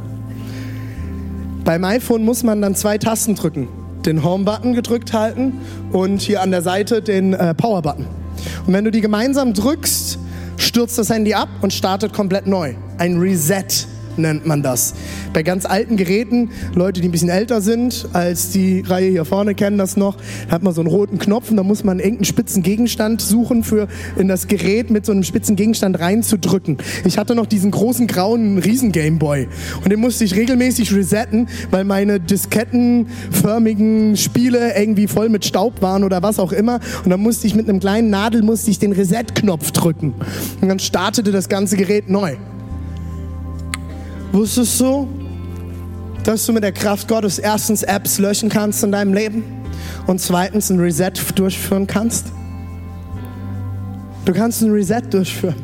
Beim 1.64 1.82
iPhone 1.84 2.22
muss 2.22 2.42
man 2.42 2.60
dann 2.60 2.74
zwei 2.74 2.98
Tasten 2.98 3.34
drücken. 3.34 3.66
Den 4.04 4.22
Home-Button 4.22 4.74
gedrückt 4.74 5.14
halten 5.14 5.54
und 5.90 6.20
hier 6.20 6.42
an 6.42 6.50
der 6.50 6.60
Seite 6.60 7.00
den 7.00 7.32
äh, 7.32 7.54
Power-Button. 7.54 8.04
Und 8.66 8.74
wenn 8.74 8.84
du 8.84 8.90
die 8.90 9.00
gemeinsam 9.00 9.54
drückst, 9.54 10.18
stürzt 10.58 10.98
das 10.98 11.08
Handy 11.08 11.32
ab 11.32 11.48
und 11.62 11.72
startet 11.72 12.12
komplett 12.12 12.46
neu. 12.46 12.74
Ein 12.98 13.20
Reset 13.20 13.86
nennt 14.16 14.46
man 14.46 14.62
das. 14.62 14.94
Bei 15.32 15.42
ganz 15.42 15.64
alten 15.66 15.96
Geräten, 15.96 16.50
Leute, 16.74 17.00
die 17.00 17.08
ein 17.08 17.12
bisschen 17.12 17.28
älter 17.28 17.60
sind 17.60 18.08
als 18.12 18.50
die 18.50 18.80
Reihe 18.80 19.10
hier 19.10 19.24
vorne, 19.24 19.54
kennen 19.54 19.78
das 19.78 19.96
noch, 19.96 20.16
da 20.46 20.54
hat 20.54 20.62
man 20.62 20.74
so 20.74 20.80
einen 20.80 20.90
roten 20.90 21.18
Knopf 21.18 21.50
und 21.50 21.56
da 21.56 21.62
muss 21.62 21.84
man 21.84 21.98
irgendeinen 21.98 22.24
spitzen 22.24 22.62
Gegenstand 22.62 23.20
suchen, 23.20 23.64
für 23.64 23.88
in 24.16 24.28
das 24.28 24.48
Gerät 24.48 24.90
mit 24.90 25.06
so 25.06 25.12
einem 25.12 25.22
spitzen 25.22 25.56
Gegenstand 25.56 25.98
reinzudrücken. 25.98 26.78
Ich 27.04 27.18
hatte 27.18 27.34
noch 27.34 27.46
diesen 27.46 27.70
großen 27.70 28.06
grauen 28.06 28.58
Riesen 28.58 28.92
Gameboy 28.92 29.48
und 29.82 29.90
den 29.90 30.00
musste 30.00 30.24
ich 30.24 30.34
regelmäßig 30.34 30.94
resetten, 30.94 31.48
weil 31.70 31.84
meine 31.84 32.20
diskettenförmigen 32.20 34.16
Spiele 34.16 34.76
irgendwie 34.76 35.06
voll 35.06 35.28
mit 35.28 35.44
Staub 35.44 35.82
waren 35.82 36.04
oder 36.04 36.22
was 36.22 36.38
auch 36.38 36.52
immer 36.52 36.80
und 37.04 37.10
dann 37.10 37.20
musste 37.20 37.46
ich 37.46 37.54
mit 37.54 37.68
einem 37.68 37.80
kleinen 37.80 38.10
Nadel 38.10 38.42
musste 38.42 38.70
ich 38.70 38.78
den 38.78 38.92
Reset-Knopf 38.92 39.72
drücken 39.72 40.14
und 40.60 40.68
dann 40.68 40.78
startete 40.78 41.32
das 41.32 41.48
ganze 41.48 41.76
Gerät 41.76 42.08
neu. 42.08 42.36
Wusstest 44.33 44.80
du, 44.80 45.09
dass 46.24 46.47
du 46.47 46.53
mit 46.53 46.62
der 46.62 46.72
Kraft 46.72 47.07
Gottes 47.07 47.39
erstens 47.39 47.83
Apps 47.83 48.18
löschen 48.18 48.49
kannst 48.49 48.83
in 48.83 48.91
deinem 48.91 49.12
Leben 49.12 49.45
und 50.07 50.20
zweitens 50.20 50.70
ein 50.70 50.80
Reset 50.80 51.12
durchführen 51.35 51.87
kannst? 51.87 52.33
Du 54.24 54.33
kannst 54.33 54.62
ein 54.62 54.70
Reset 54.70 55.03
durchführen. 55.11 55.57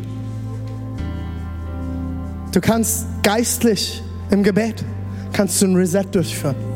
Du 2.53 2.61
kannst 2.61 3.07
geistlich 3.23 4.03
im 4.31 4.43
Gebet 4.43 4.85
kannst 5.33 5.63
du 5.63 5.67
ein 5.67 5.77
Reset 5.77 6.05
durchführen. 6.11 6.68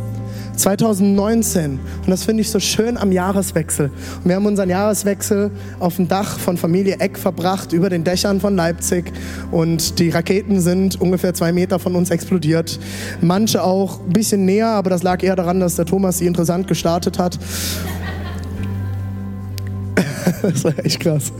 2019. 0.56 1.72
Und 1.72 2.08
das 2.08 2.24
finde 2.24 2.42
ich 2.42 2.50
so 2.50 2.60
schön 2.60 2.96
am 2.96 3.12
Jahreswechsel. 3.12 3.86
Und 3.86 4.28
wir 4.28 4.36
haben 4.36 4.46
unseren 4.46 4.70
Jahreswechsel 4.70 5.50
auf 5.78 5.96
dem 5.96 6.08
Dach 6.08 6.38
von 6.38 6.56
Familie 6.56 6.96
Eck 6.98 7.18
verbracht, 7.18 7.72
über 7.72 7.90
den 7.90 8.04
Dächern 8.04 8.40
von 8.40 8.56
Leipzig. 8.56 9.12
Und 9.50 9.98
die 9.98 10.10
Raketen 10.10 10.60
sind 10.60 11.00
ungefähr 11.00 11.34
zwei 11.34 11.52
Meter 11.52 11.78
von 11.78 11.94
uns 11.96 12.10
explodiert. 12.10 12.78
Manche 13.20 13.62
auch 13.62 14.00
ein 14.00 14.12
bisschen 14.12 14.44
näher, 14.44 14.68
aber 14.68 14.90
das 14.90 15.02
lag 15.02 15.22
eher 15.22 15.36
daran, 15.36 15.60
dass 15.60 15.76
der 15.76 15.86
Thomas 15.86 16.18
sie 16.18 16.26
interessant 16.26 16.66
gestartet 16.68 17.18
hat. 17.18 17.38
das 20.42 20.64
war 20.64 20.78
echt 20.84 21.00
krass. 21.00 21.32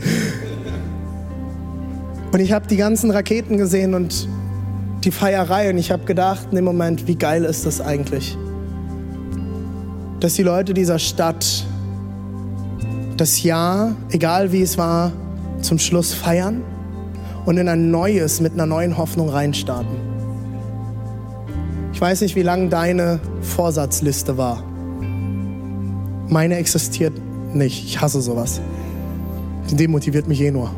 Und 2.31 2.39
ich 2.39 2.51
habe 2.51 2.67
die 2.67 2.77
ganzen 2.77 3.11
Raketen 3.11 3.57
gesehen 3.57 3.93
und 3.93 4.27
die 5.03 5.11
Feierei 5.11 5.69
und 5.69 5.77
ich 5.77 5.91
habe 5.91 6.05
gedacht, 6.05 6.47
in 6.49 6.55
dem 6.55 6.65
Moment, 6.65 7.07
wie 7.07 7.15
geil 7.15 7.43
ist 7.43 7.65
das 7.65 7.81
eigentlich? 7.81 8.37
Dass 10.23 10.35
die 10.35 10.43
Leute 10.43 10.73
dieser 10.73 10.99
Stadt 10.99 11.65
das 13.17 13.43
Jahr, 13.43 13.93
egal 14.09 14.53
wie 14.53 14.61
es 14.61 14.77
war, 14.77 15.11
zum 15.59 15.79
Schluss 15.79 16.13
feiern 16.13 16.63
und 17.45 17.57
in 17.57 17.67
ein 17.67 17.91
neues, 17.91 18.39
mit 18.39 18.53
einer 18.53 18.65
neuen 18.65 18.97
Hoffnung 18.97 19.27
reinstarten. 19.27 19.97
Ich 21.91 21.99
weiß 21.99 22.21
nicht, 22.21 22.37
wie 22.37 22.41
lang 22.41 22.69
deine 22.69 23.19
Vorsatzliste 23.41 24.37
war. 24.37 24.63
Meine 26.29 26.55
existiert 26.55 27.13
nicht. 27.53 27.83
Ich 27.83 27.99
hasse 27.99 28.21
sowas. 28.21 28.61
Die 29.69 29.75
demotiviert 29.75 30.29
mich 30.29 30.39
eh 30.39 30.51
nur. 30.51 30.71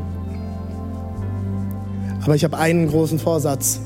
Aber 2.23 2.33
ich 2.33 2.43
habe 2.43 2.57
einen 2.57 2.87
großen 2.87 3.19
Vorsatz. 3.19 3.79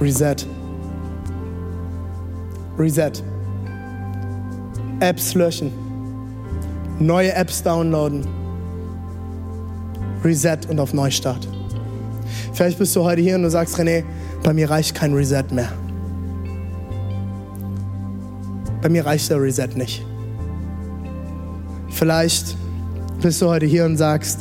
Reset. 0.00 0.44
Reset. 2.76 3.22
Apps 5.04 5.34
löschen, 5.34 5.70
neue 6.98 7.34
Apps 7.34 7.62
downloaden, 7.62 8.26
Reset 10.24 10.60
und 10.70 10.80
auf 10.80 10.94
Neustart. 10.94 11.46
Vielleicht 12.54 12.78
bist 12.78 12.96
du 12.96 13.04
heute 13.04 13.20
hier 13.20 13.34
und 13.34 13.42
du 13.42 13.50
sagst, 13.50 13.78
René, 13.78 14.02
bei 14.42 14.54
mir 14.54 14.70
reicht 14.70 14.94
kein 14.94 15.12
Reset 15.12 15.44
mehr. 15.50 15.68
Bei 18.80 18.88
mir 18.88 19.04
reicht 19.04 19.28
der 19.28 19.42
Reset 19.42 19.76
nicht. 19.76 20.06
Vielleicht 21.90 22.56
bist 23.20 23.42
du 23.42 23.48
heute 23.48 23.66
hier 23.66 23.84
und 23.84 23.98
sagst, 23.98 24.40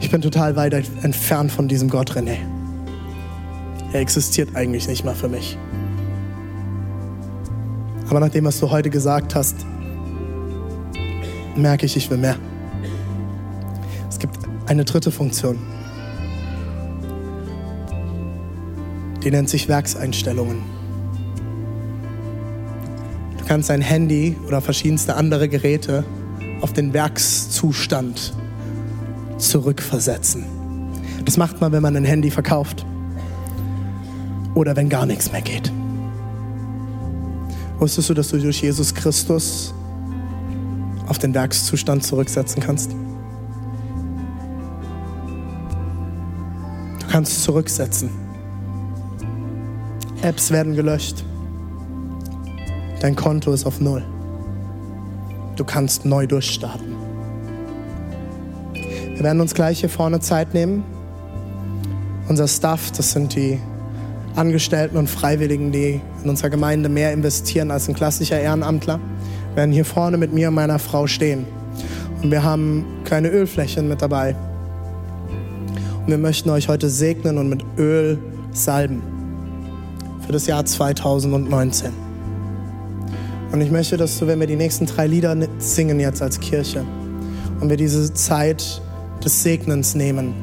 ich 0.00 0.10
bin 0.10 0.22
total 0.22 0.56
weit 0.56 0.72
entfernt 1.02 1.52
von 1.52 1.68
diesem 1.68 1.90
Gott, 1.90 2.12
René. 2.12 2.38
Er 3.92 4.00
existiert 4.00 4.56
eigentlich 4.56 4.88
nicht 4.88 5.04
mal 5.04 5.14
für 5.14 5.28
mich. 5.28 5.58
Aber 8.08 8.20
nach 8.20 8.30
dem, 8.30 8.46
was 8.46 8.58
du 8.58 8.70
heute 8.70 8.88
gesagt 8.88 9.34
hast, 9.34 9.66
merke 11.56 11.86
ich, 11.86 11.96
ich 11.96 12.10
will 12.10 12.18
mehr. 12.18 12.36
Es 14.08 14.18
gibt 14.18 14.38
eine 14.66 14.84
dritte 14.84 15.10
Funktion. 15.10 15.58
Die 19.22 19.30
nennt 19.30 19.48
sich 19.48 19.68
Werkseinstellungen. 19.68 20.58
Du 23.38 23.44
kannst 23.46 23.70
dein 23.70 23.82
Handy 23.82 24.36
oder 24.46 24.60
verschiedenste 24.60 25.14
andere 25.16 25.48
Geräte 25.48 26.04
auf 26.60 26.72
den 26.72 26.92
Werkszustand 26.92 28.32
zurückversetzen. 29.38 30.44
Das 31.24 31.36
macht 31.36 31.60
man, 31.60 31.72
wenn 31.72 31.82
man 31.82 31.96
ein 31.96 32.04
Handy 32.04 32.30
verkauft 32.30 32.84
oder 34.54 34.76
wenn 34.76 34.88
gar 34.88 35.06
nichts 35.06 35.30
mehr 35.32 35.42
geht. 35.42 35.72
Wusstest 37.78 38.10
du, 38.10 38.14
dass 38.14 38.28
du 38.28 38.38
durch 38.38 38.62
Jesus 38.62 38.94
Christus 38.94 39.74
auf 41.06 41.18
den 41.18 41.34
Werkszustand 41.34 42.04
zurücksetzen 42.04 42.62
kannst. 42.62 42.92
Du 47.00 47.06
kannst 47.10 47.42
zurücksetzen. 47.42 48.10
Apps 50.22 50.50
werden 50.50 50.74
gelöscht. 50.74 51.24
Dein 53.00 53.16
Konto 53.16 53.52
ist 53.52 53.66
auf 53.66 53.80
Null. 53.80 54.04
Du 55.56 55.64
kannst 55.64 56.04
neu 56.04 56.26
durchstarten. 56.26 56.94
Wir 58.74 59.22
werden 59.22 59.40
uns 59.40 59.54
gleich 59.54 59.80
hier 59.80 59.88
vorne 59.88 60.20
Zeit 60.20 60.54
nehmen. 60.54 60.84
Unser 62.28 62.48
Staff, 62.48 62.92
das 62.92 63.12
sind 63.12 63.34
die 63.34 63.58
Angestellten 64.34 64.96
und 64.96 65.10
Freiwilligen, 65.10 65.72
die 65.72 66.00
in 66.22 66.30
unserer 66.30 66.50
Gemeinde 66.50 66.88
mehr 66.88 67.12
investieren 67.12 67.70
als 67.70 67.88
ein 67.88 67.94
klassischer 67.94 68.40
Ehrenamtler 68.40 68.98
werden 69.54 69.72
hier 69.72 69.84
vorne 69.84 70.16
mit 70.16 70.32
mir 70.32 70.48
und 70.48 70.54
meiner 70.54 70.78
Frau 70.78 71.06
stehen. 71.06 71.44
Und 72.22 72.30
wir 72.30 72.42
haben 72.42 72.84
kleine 73.04 73.28
Ölflächen 73.28 73.88
mit 73.88 74.00
dabei. 74.00 74.34
Und 76.00 76.08
wir 76.08 76.18
möchten 76.18 76.50
euch 76.50 76.68
heute 76.68 76.88
segnen 76.88 77.38
und 77.38 77.48
mit 77.48 77.64
Öl 77.78 78.18
salben 78.52 79.02
für 80.24 80.32
das 80.32 80.46
Jahr 80.46 80.64
2019. 80.64 81.92
Und 83.52 83.60
ich 83.60 83.70
möchte, 83.70 83.96
dass 83.96 84.18
du, 84.18 84.26
wenn 84.26 84.40
wir 84.40 84.46
die 84.46 84.56
nächsten 84.56 84.86
drei 84.86 85.06
Lieder 85.06 85.36
singen 85.58 86.00
jetzt 86.00 86.22
als 86.22 86.40
Kirche 86.40 86.84
und 87.60 87.68
wir 87.68 87.76
diese 87.76 88.12
Zeit 88.14 88.80
des 89.22 89.42
Segnens 89.42 89.94
nehmen, 89.94 90.34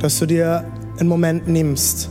dass 0.00 0.18
du 0.18 0.26
dir 0.26 0.64
einen 0.98 1.08
Moment 1.08 1.48
nimmst 1.48 2.10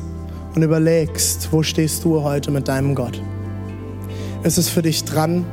und 0.55 0.63
überlegst, 0.63 1.49
wo 1.51 1.61
stehst 1.61 2.03
du 2.03 2.23
heute 2.23 2.51
mit 2.51 2.67
deinem 2.67 2.95
Gott? 2.95 3.21
Ist 4.43 4.57
es 4.57 4.69
für 4.69 4.81
dich 4.81 5.03
dran, 5.03 5.45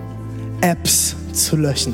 Apps 0.65 1.15
zu 1.35 1.57
löschen? 1.57 1.93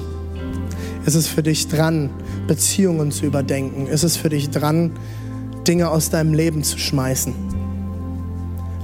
Ist 1.05 1.16
es 1.16 1.27
für 1.27 1.43
dich 1.43 1.66
dran, 1.66 2.09
Beziehungen 2.47 3.11
zu 3.11 3.27
überdenken? 3.27 3.89
Ist 3.89 4.05
es 4.05 4.16
für 4.16 4.29
dich 4.29 4.49
dran, 4.51 4.93
Dinge 5.66 5.91
aus 5.91 6.11
deinem 6.11 6.35
Leben 6.35 6.62
zu 6.62 6.79
schmeißen? 6.79 7.35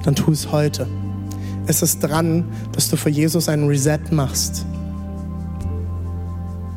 Dann 0.03 0.17
tu 0.17 0.33
es 0.33 0.51
heute. 0.51 0.89
Ist 1.69 1.85
es 1.85 2.01
dran, 2.01 2.47
dass 2.73 2.91
du 2.91 2.97
für 2.97 3.11
Jesus 3.11 3.49
einen 3.49 3.69
Reset 3.69 4.01
machst? 4.11 4.67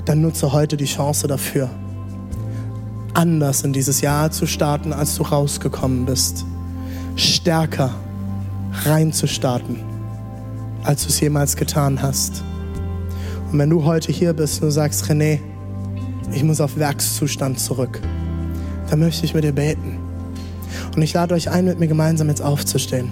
Dann 0.05 0.22
nutze 0.22 0.53
heute 0.53 0.78
die 0.78 0.86
Chance 0.86 1.28
dafür, 1.28 1.68
anders 3.16 3.64
in 3.64 3.74
dieses 3.74 4.01
Jahr 4.01 4.30
zu 4.30 4.45
starten, 4.45 4.93
als 4.93 5.16
du 5.16 5.24
rausgekommen 5.24 6.05
bist. 6.05 6.45
Stärker 7.16 7.89
reinzustarten, 8.86 9.78
als 10.84 11.01
du 11.03 11.10
es 11.10 11.20
jemals 11.20 11.55
getan 11.55 12.03
hast. 12.03 12.43
Und 13.51 13.57
wenn 13.57 13.69
du 13.69 13.83
heute 13.83 14.11
hier 14.11 14.33
bist 14.33 14.61
und 14.61 14.71
sagst, 14.71 15.05
René, 15.05 15.39
ich 16.33 16.43
muss 16.43 16.61
auf 16.61 16.77
Werkszustand 16.77 17.59
zurück, 17.59 17.99
dann 18.89 18.99
möchte 18.99 19.25
ich 19.25 19.33
mit 19.33 19.43
dir 19.43 19.51
beten. 19.51 19.97
Und 20.95 21.01
ich 21.01 21.13
lade 21.13 21.33
euch 21.33 21.49
ein, 21.49 21.65
mit 21.65 21.79
mir 21.79 21.87
gemeinsam 21.87 22.29
jetzt 22.29 22.41
aufzustehen. 22.41 23.11